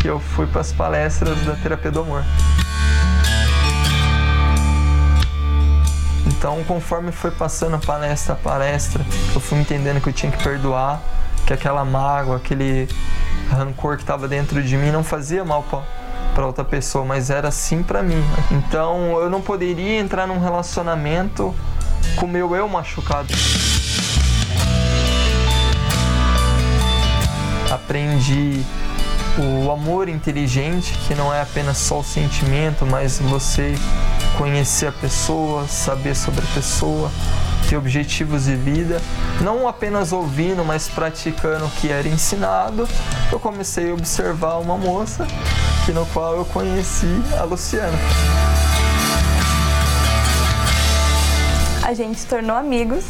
que 0.00 0.08
eu 0.08 0.20
fui 0.20 0.46
para 0.46 0.60
as 0.60 0.72
palestras 0.72 1.36
da 1.44 1.56
terapia 1.56 1.90
do 1.90 2.00
amor. 2.00 2.24
Então, 6.26 6.62
conforme 6.64 7.10
foi 7.10 7.32
passando 7.32 7.76
palestra 7.84 8.34
a 8.34 8.36
palestra, 8.36 9.04
eu 9.34 9.40
fui 9.40 9.58
entendendo 9.58 10.00
que 10.00 10.08
eu 10.08 10.12
tinha 10.12 10.30
que 10.30 10.40
perdoar, 10.44 11.00
que 11.44 11.52
aquela 11.52 11.84
mágoa, 11.84 12.36
aquele 12.36 12.88
rancor 13.50 13.96
que 13.96 14.02
estava 14.02 14.28
dentro 14.28 14.62
de 14.62 14.76
mim 14.76 14.92
não 14.92 15.02
fazia 15.02 15.44
mal 15.44 15.64
para 16.34 16.46
outra 16.46 16.62
pessoa, 16.62 17.04
mas 17.04 17.30
era 17.30 17.48
assim 17.48 17.82
para 17.82 18.00
mim. 18.02 18.22
Então, 18.52 19.18
eu 19.20 19.28
não 19.28 19.40
poderia 19.40 19.98
entrar 19.98 20.28
num 20.28 20.38
relacionamento 20.38 21.52
com 22.16 22.26
o 22.26 22.28
meu 22.28 22.54
eu 22.54 22.68
machucado. 22.68 23.32
Aprendi 27.86 28.64
o 29.38 29.70
amor 29.70 30.08
inteligente, 30.08 30.92
que 31.06 31.14
não 31.14 31.32
é 31.32 31.40
apenas 31.40 31.78
só 31.78 32.00
o 32.00 32.04
sentimento, 32.04 32.84
mas 32.84 33.20
você 33.20 33.76
conhecer 34.36 34.88
a 34.88 34.92
pessoa, 34.92 35.68
saber 35.68 36.16
sobre 36.16 36.44
a 36.44 36.48
pessoa, 36.52 37.08
ter 37.68 37.76
objetivos 37.76 38.46
de 38.46 38.56
vida, 38.56 39.00
não 39.40 39.68
apenas 39.68 40.12
ouvindo, 40.12 40.64
mas 40.64 40.88
praticando 40.88 41.66
o 41.66 41.70
que 41.70 41.88
era 41.88 42.08
ensinado. 42.08 42.88
Eu 43.30 43.38
comecei 43.38 43.92
a 43.92 43.94
observar 43.94 44.56
uma 44.56 44.76
moça 44.76 45.24
que 45.84 45.92
no 45.92 46.04
qual 46.06 46.38
eu 46.38 46.44
conheci 46.46 47.22
a 47.38 47.44
Luciana. 47.44 47.96
A 51.84 51.94
gente 51.94 52.18
se 52.18 52.26
tornou 52.26 52.56
amigos. 52.56 53.04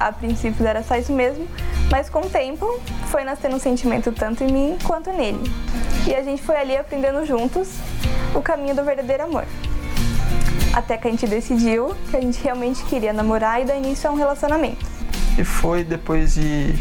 A 0.00 0.10
princípio 0.10 0.66
era 0.66 0.82
só 0.82 0.96
isso 0.96 1.12
mesmo, 1.12 1.46
mas 1.90 2.08
com 2.08 2.20
o 2.20 2.30
tempo 2.30 2.80
foi 3.06 3.24
nascendo 3.24 3.56
um 3.56 3.58
sentimento 3.58 4.12
tanto 4.12 4.44
em 4.44 4.52
mim 4.52 4.78
quanto 4.84 5.10
nele. 5.12 5.50
E 6.06 6.14
a 6.14 6.22
gente 6.22 6.42
foi 6.42 6.56
ali 6.56 6.76
aprendendo 6.76 7.24
juntos 7.24 7.68
o 8.34 8.40
caminho 8.40 8.74
do 8.74 8.84
verdadeiro 8.84 9.24
amor. 9.24 9.44
Até 10.72 10.96
que 10.96 11.08
a 11.08 11.10
gente 11.10 11.26
decidiu 11.26 11.94
que 12.10 12.16
a 12.16 12.20
gente 12.20 12.42
realmente 12.42 12.84
queria 12.84 13.12
namorar 13.12 13.60
e 13.60 13.64
dar 13.64 13.76
início 13.76 14.08
a 14.08 14.12
um 14.12 14.16
relacionamento. 14.16 14.84
E 15.38 15.44
foi 15.44 15.82
depois 15.82 16.34
de 16.34 16.74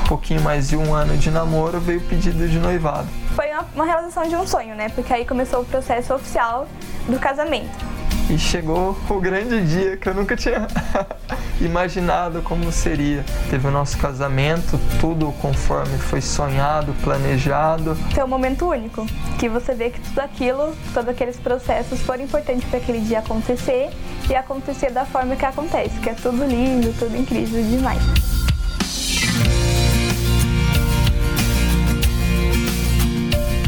um 0.00 0.04
pouquinho 0.06 0.40
mais 0.42 0.68
de 0.68 0.76
um 0.76 0.92
ano 0.92 1.16
de 1.16 1.30
namoro, 1.30 1.80
veio 1.80 2.00
o 2.00 2.02
pedido 2.02 2.46
de 2.48 2.58
noivado. 2.58 3.08
Foi 3.34 3.50
uma, 3.50 3.66
uma 3.74 3.84
realização 3.84 4.28
de 4.28 4.36
um 4.36 4.46
sonho, 4.46 4.74
né? 4.74 4.88
Porque 4.88 5.12
aí 5.12 5.24
começou 5.24 5.62
o 5.62 5.64
processo 5.64 6.14
oficial 6.14 6.68
do 7.08 7.18
casamento. 7.18 7.93
E 8.30 8.38
chegou 8.38 8.96
o 9.08 9.20
grande 9.20 9.60
dia 9.66 9.96
que 9.98 10.08
eu 10.08 10.14
nunca 10.14 10.34
tinha 10.34 10.66
imaginado 11.60 12.40
como 12.42 12.72
seria. 12.72 13.24
Teve 13.50 13.68
o 13.68 13.70
nosso 13.70 13.98
casamento, 13.98 14.80
tudo 14.98 15.30
conforme 15.42 15.98
foi 15.98 16.20
sonhado, 16.20 16.94
planejado. 17.02 17.96
É 18.16 18.24
um 18.24 18.28
momento 18.28 18.66
único, 18.66 19.06
que 19.38 19.48
você 19.48 19.74
vê 19.74 19.90
que 19.90 20.00
tudo 20.00 20.20
aquilo, 20.20 20.74
todos 20.94 21.08
aqueles 21.10 21.36
processos 21.36 22.00
foram 22.00 22.24
importantes 22.24 22.64
para 22.64 22.78
aquele 22.78 23.00
dia 23.00 23.18
acontecer 23.18 23.90
e 24.28 24.34
acontecer 24.34 24.90
da 24.90 25.04
forma 25.04 25.36
que 25.36 25.44
acontece, 25.44 25.98
que 26.00 26.08
é 26.08 26.14
tudo 26.14 26.44
lindo, 26.44 26.94
tudo 26.98 27.14
incrível 27.16 27.62
demais. 27.62 28.02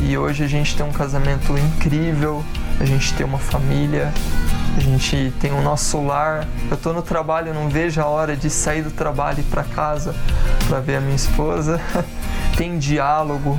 E 0.09 0.17
hoje 0.17 0.45
a 0.45 0.47
gente 0.47 0.77
tem 0.77 0.87
um 0.87 0.93
casamento 0.93 1.59
incrível, 1.59 2.43
a 2.81 2.85
gente 2.85 3.13
ter 3.15 3.25
uma 3.25 3.39
família, 3.39 4.13
a 4.77 4.81
gente 4.81 5.33
tem 5.41 5.53
o 5.53 5.63
nosso 5.63 6.03
lar. 6.05 6.47
Eu 6.71 6.77
tô 6.77 6.93
no 6.93 7.03
trabalho, 7.03 7.55
não 7.55 7.69
vejo 7.69 8.01
a 8.01 8.07
hora 8.07 8.37
de 8.37 8.51
sair 8.51 8.83
do 8.83 8.91
trabalho 8.91 9.41
e 9.41 9.43
para 9.43 9.65
casa 9.65 10.15
para 10.69 10.81
ver 10.81 10.97
a 10.97 11.01
minha 11.01 11.17
esposa. 11.17 11.81
tem 12.57 12.79
diálogo, 12.79 13.59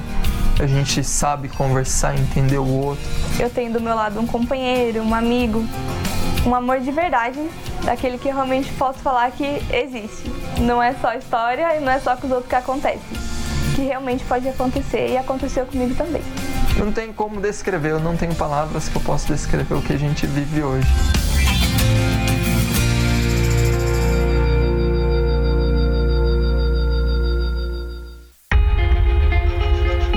a 0.60 0.68
gente 0.68 1.04
sabe 1.04 1.50
conversar, 1.50 2.16
entender 2.16 2.60
o 2.60 2.68
outro. 2.68 3.04
Eu 3.40 3.50
tenho 3.50 3.74
do 3.74 3.82
meu 3.82 3.96
lado 3.96 4.20
um 4.20 4.28
companheiro, 4.28 5.02
um 5.02 5.14
amigo, 5.14 5.66
um 6.46 6.54
amor 6.54 6.80
de 6.80 6.92
verdade, 6.92 7.40
daquele 7.84 8.20
que 8.20 8.28
realmente 8.28 8.72
posso 8.74 9.00
falar 9.00 9.32
que 9.32 9.62
existe. 9.72 10.32
Não 10.60 10.82
é 10.82 10.94
só 10.94 11.14
história 11.14 11.78
e 11.78 11.80
não 11.80 11.92
é 11.92 12.00
só 12.00 12.16
com 12.16 12.28
os 12.28 12.32
outros 12.32 12.50
que 12.50 12.56
acontece. 12.56 13.06
Que 13.76 13.82
realmente 13.82 14.24
pode 14.26 14.48
acontecer 14.48 15.10
e 15.10 15.18
aconteceu 15.18 15.66
comigo 15.66 15.96
também. 15.96 16.22
Não 16.78 16.92
tem 16.92 17.12
como 17.12 17.42
descrever, 17.42 17.92
eu 17.92 18.00
não 18.00 18.16
tenho 18.16 18.36
palavras 18.36 18.88
que 18.88 18.96
eu 18.96 19.02
possa 19.02 19.34
descrever 19.34 19.74
o 19.74 19.82
que 19.82 19.94
a 19.94 19.98
gente 19.98 20.28
vive 20.28 20.62
hoje. 20.62 20.88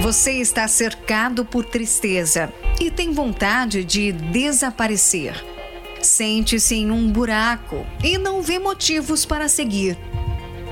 Você 0.02 0.32
está 0.32 0.66
cercado 0.66 1.44
por 1.44 1.64
tristeza 1.64 2.52
e 2.80 2.90
tem 2.90 3.12
vontade 3.12 3.84
de 3.84 4.12
desaparecer. 4.12 5.44
Sente-se 6.02 6.74
em 6.74 6.90
um 6.90 7.10
buraco 7.10 7.86
e 8.02 8.18
não 8.18 8.42
vê 8.42 8.58
motivos 8.58 9.24
para 9.24 9.48
seguir. 9.48 9.96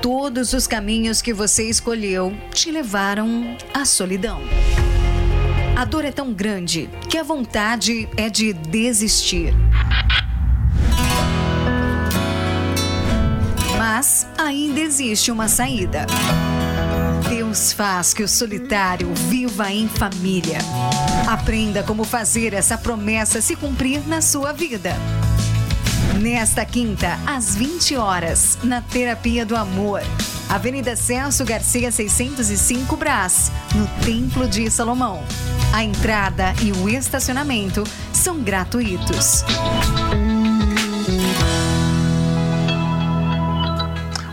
Todos 0.01 0.53
os 0.53 0.67
caminhos 0.67 1.21
que 1.21 1.33
você 1.33 1.69
escolheu 1.69 2.35
te 2.53 2.71
levaram 2.71 3.55
à 3.73 3.85
solidão. 3.85 4.41
A 5.79 5.85
dor 5.85 6.03
é 6.03 6.11
tão 6.11 6.33
grande 6.33 6.89
que 7.09 7.17
a 7.17 7.23
vontade 7.23 8.09
é 8.17 8.29
de 8.29 8.51
desistir. 8.51 9.53
Mas 13.77 14.27
ainda 14.37 14.81
existe 14.81 15.31
uma 15.31 15.47
saída. 15.47 16.05
Deus 17.29 17.71
faz 17.71 18.13
que 18.13 18.21
o 18.21 18.27
solitário 18.27 19.09
viva 19.29 19.71
em 19.71 19.87
família. 19.87 20.57
Aprenda 21.25 21.81
como 21.81 22.03
fazer 22.03 22.53
essa 22.53 22.77
promessa 22.77 23.41
se 23.41 23.55
cumprir 23.55 24.05
na 24.05 24.21
sua 24.21 24.51
vida. 24.51 24.93
Nesta 26.21 26.65
quinta, 26.65 27.17
às 27.25 27.55
20 27.55 27.95
horas, 27.95 28.57
na 28.63 28.81
Terapia 28.81 29.45
do 29.45 29.55
Amor, 29.55 30.01
Avenida 30.49 30.95
Celso 30.95 31.45
Garcia 31.45 31.91
605 31.91 32.97
Brás, 32.97 33.51
no 33.75 33.85
Templo 34.03 34.47
de 34.47 34.69
Salomão. 34.71 35.23
A 35.71 35.83
entrada 35.83 36.55
e 36.59 36.71
o 36.71 36.89
estacionamento 36.89 37.83
são 38.11 38.41
gratuitos. 38.41 39.43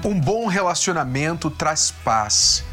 Um 0.03 0.19
bom 0.19 0.47
relacionamento 0.47 1.51
traz 1.51 1.91
paz. 2.03 2.65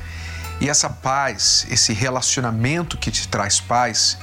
E 0.61 0.69
essa 0.69 0.89
paz, 0.89 1.67
esse 1.69 1.91
relacionamento 1.91 2.97
que 2.97 3.11
te 3.11 3.27
traz 3.27 3.59
paz, 3.59 4.17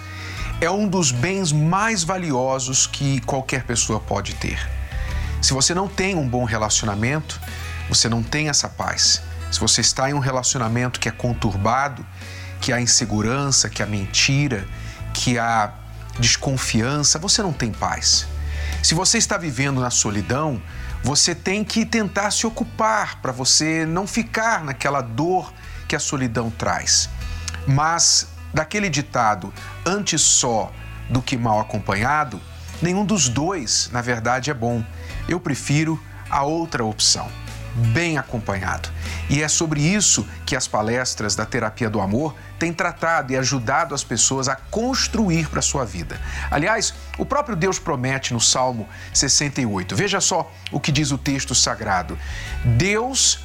é 0.62 0.70
um 0.70 0.88
dos 0.88 1.12
bens 1.12 1.52
mais 1.52 2.02
valiosos 2.02 2.86
que 2.86 3.20
qualquer 3.20 3.64
pessoa 3.64 4.00
pode 4.00 4.34
ter. 4.36 4.66
Se 5.42 5.52
você 5.52 5.74
não 5.74 5.88
tem 5.88 6.14
um 6.14 6.26
bom 6.26 6.44
relacionamento, 6.44 7.38
você 7.90 8.08
não 8.08 8.22
tem 8.22 8.48
essa 8.48 8.68
paz. 8.68 9.20
Se 9.50 9.58
você 9.58 9.80
está 9.80 10.08
em 10.08 10.14
um 10.14 10.20
relacionamento 10.20 11.00
que 11.00 11.08
é 11.08 11.12
conturbado, 11.12 12.06
que 12.60 12.72
há 12.72 12.80
insegurança, 12.80 13.68
que 13.68 13.82
há 13.82 13.86
mentira, 13.86 14.64
que 15.12 15.38
há 15.38 15.72
desconfiança, 16.20 17.18
você 17.18 17.42
não 17.42 17.52
tem 17.52 17.72
paz. 17.72 18.28
Se 18.80 18.94
você 18.94 19.18
está 19.18 19.36
vivendo 19.36 19.80
na 19.80 19.90
solidão, 19.90 20.62
você 21.02 21.34
tem 21.34 21.64
que 21.64 21.84
tentar 21.84 22.30
se 22.30 22.46
ocupar 22.46 23.20
para 23.20 23.32
você 23.32 23.84
não 23.84 24.06
ficar 24.06 24.64
naquela 24.64 25.00
dor 25.00 25.52
que 25.88 25.96
a 25.96 26.00
solidão 26.00 26.48
traz. 26.48 27.10
Mas 27.66 28.28
daquele 28.54 28.88
ditado, 28.88 29.52
antes 29.84 30.22
só 30.22 30.70
do 31.08 31.20
que 31.20 31.36
mal 31.36 31.58
acompanhado, 31.58 32.40
nenhum 32.80 33.04
dos 33.04 33.28
dois, 33.28 33.90
na 33.92 34.00
verdade, 34.00 34.48
é 34.48 34.54
bom. 34.54 34.84
Eu 35.28 35.40
prefiro 35.40 36.00
a 36.30 36.44
outra 36.44 36.84
opção, 36.84 37.28
bem 37.80 38.18
acompanhado. 38.18 38.88
E 39.28 39.42
é 39.42 39.48
sobre 39.48 39.80
isso 39.80 40.26
que 40.44 40.54
as 40.54 40.68
palestras 40.68 41.34
da 41.34 41.46
terapia 41.46 41.88
do 41.88 42.00
amor 42.00 42.34
têm 42.58 42.72
tratado 42.72 43.32
e 43.32 43.36
ajudado 43.36 43.94
as 43.94 44.04
pessoas 44.04 44.48
a 44.48 44.56
construir 44.56 45.48
para 45.48 45.60
a 45.60 45.62
sua 45.62 45.84
vida. 45.84 46.20
Aliás, 46.50 46.94
o 47.18 47.24
próprio 47.24 47.56
Deus 47.56 47.78
promete 47.78 48.32
no 48.32 48.40
Salmo 48.40 48.88
68. 49.14 49.96
Veja 49.96 50.20
só 50.20 50.50
o 50.70 50.78
que 50.78 50.92
diz 50.92 51.10
o 51.10 51.18
texto 51.18 51.54
sagrado. 51.54 52.18
Deus 52.76 53.40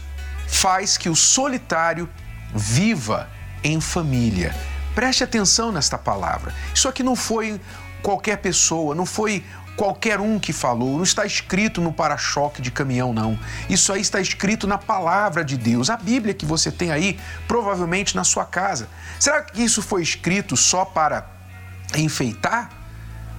faz 0.47 0.97
que 0.97 1.09
o 1.09 1.15
solitário 1.15 2.09
viva 2.53 3.29
em 3.63 3.79
família. 3.79 4.55
Preste 4.93 5.23
atenção 5.23 5.71
nesta 5.71 5.97
palavra. 5.97 6.53
Isso 6.73 6.87
aqui 6.87 7.03
não 7.03 7.15
foi 7.15 7.59
qualquer 8.01 8.37
pessoa, 8.37 8.93
não 8.93 9.05
foi 9.05 9.43
qualquer 9.75 10.19
um 10.19 10.39
que 10.39 10.53
falou, 10.53 10.97
não 10.97 11.03
está 11.03 11.25
escrito 11.25 11.81
no 11.81 11.91
para-choque 11.91 12.61
de 12.61 12.71
caminhão, 12.71 13.13
não. 13.13 13.37
Isso 13.69 13.91
aí 13.91 14.01
está 14.01 14.19
escrito 14.19 14.65
na 14.67 14.77
palavra 14.77 15.43
de 15.43 15.57
Deus, 15.57 15.89
a 15.89 15.97
Bíblia 15.97 16.33
que 16.33 16.45
você 16.45 16.71
tem 16.71 16.91
aí, 16.91 17.19
provavelmente 17.47 18.15
na 18.15 18.23
sua 18.23 18.45
casa. 18.45 18.87
Será 19.19 19.41
que 19.41 19.61
isso 19.61 19.81
foi 19.81 20.01
escrito 20.01 20.55
só 20.55 20.85
para 20.85 21.27
enfeitar? 21.95 22.69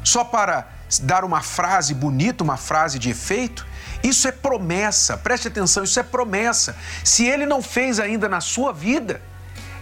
Só 0.05 0.25
para 0.25 0.69
dar 1.03 1.25
uma 1.25 1.41
frase 1.41 1.95
bonita, 1.95 2.45
uma 2.45 2.57
frase 2.57 2.99
de 2.99 3.11
efeito? 3.11 3.67
Isso 4.03 4.29
é 4.29 4.33
promessa, 4.33 5.17
preste 5.17 5.49
atenção, 5.49 5.83
isso 5.83 5.99
é 5.99 6.03
promessa. 6.03 6.77
Se 7.03 7.27
ele 7.27 7.47
não 7.47 7.63
fez 7.63 7.99
ainda 7.99 8.29
na 8.29 8.41
sua 8.41 8.73
vida, 8.73 9.21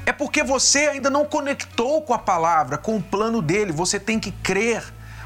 é 0.06 0.12
porque 0.12 0.42
você 0.42 0.86
ainda 0.86 1.10
não 1.10 1.24
conectou 1.24 2.02
com 2.02 2.14
a 2.14 2.18
palavra, 2.18 2.78
com 2.78 2.96
o 2.96 3.02
plano 3.02 3.42
dele. 3.42 3.72
Você 3.72 3.98
tem 3.98 4.20
que 4.20 4.30
crer, 4.30 4.84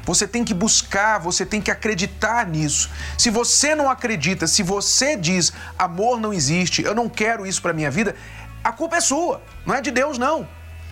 você 0.09 0.27
tem 0.27 0.43
que 0.43 0.55
buscar, 0.55 1.19
você 1.19 1.45
tem 1.45 1.61
que 1.61 1.69
acreditar 1.69 2.47
nisso. 2.47 2.89
Se 3.15 3.29
você 3.29 3.75
não 3.75 3.91
acredita, 3.91 4.47
se 4.47 4.63
você 4.63 5.15
diz 5.15 5.53
amor 5.77 6.19
não 6.19 6.33
existe, 6.33 6.81
eu 6.81 6.95
não 6.95 7.07
quero 7.07 7.45
isso 7.45 7.61
para 7.61 7.73
minha 7.73 7.91
vida, 7.91 8.15
a 8.63 8.71
culpa 8.71 8.95
é 8.95 9.01
sua, 9.01 9.39
não 9.67 9.75
é 9.75 9.81
de 9.81 9.91
Deus 9.91 10.17
não. 10.17 10.47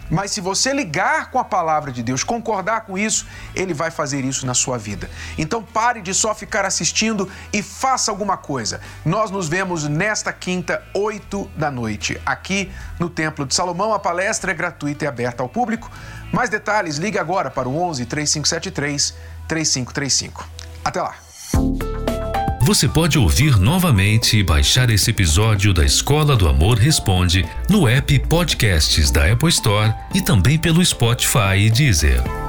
Mas 0.07 0.29
se 0.29 0.39
você 0.39 0.71
ligar 0.71 1.31
com 1.31 1.39
a 1.39 1.43
palavra 1.43 1.91
de 1.91 2.03
Deus, 2.03 2.23
concordar 2.23 2.81
com 2.81 2.95
isso, 2.95 3.25
ele 3.55 3.73
vai 3.73 3.89
fazer 3.89 4.23
isso 4.23 4.45
na 4.45 4.53
sua 4.53 4.77
vida. 4.77 5.09
Então 5.35 5.63
pare 5.63 5.99
de 5.99 6.13
só 6.13 6.35
ficar 6.35 6.63
assistindo 6.63 7.27
e 7.51 7.63
faça 7.63 8.11
alguma 8.11 8.37
coisa. 8.37 8.79
Nós 9.03 9.31
nos 9.31 9.49
vemos 9.49 9.85
nesta 9.85 10.31
quinta, 10.31 10.83
8 10.93 11.49
da 11.55 11.71
noite, 11.71 12.21
aqui 12.23 12.71
no 12.99 13.09
Templo 13.09 13.47
de 13.47 13.55
Salomão. 13.55 13.95
A 13.95 13.99
palestra 13.99 14.51
é 14.51 14.53
gratuita 14.53 15.05
e 15.05 15.07
aberta 15.07 15.41
ao 15.41 15.49
público. 15.49 15.89
Mais 16.31 16.49
detalhes, 16.49 16.97
ligue 16.97 17.17
agora 17.17 17.49
para 17.49 17.67
o 17.67 17.81
11 17.81 18.05
3573 18.05 19.13
3535. 19.47 20.47
Até 20.83 21.01
lá. 21.01 21.15
Você 22.61 22.85
pode 22.85 23.17
ouvir 23.17 23.57
novamente 23.57 24.37
e 24.37 24.43
baixar 24.43 24.89
esse 24.89 25.09
episódio 25.09 25.73
da 25.73 25.85
Escola 25.85 26.35
do 26.35 26.49
Amor 26.49 26.77
Responde 26.77 27.47
no 27.69 27.87
app 27.87 28.19
Podcasts 28.27 29.09
da 29.09 29.31
Apple 29.31 29.47
Store 29.47 29.93
e 30.13 30.21
também 30.21 30.57
pelo 30.57 30.83
Spotify 30.83 31.55
e 31.59 31.69
Deezer. 31.69 32.46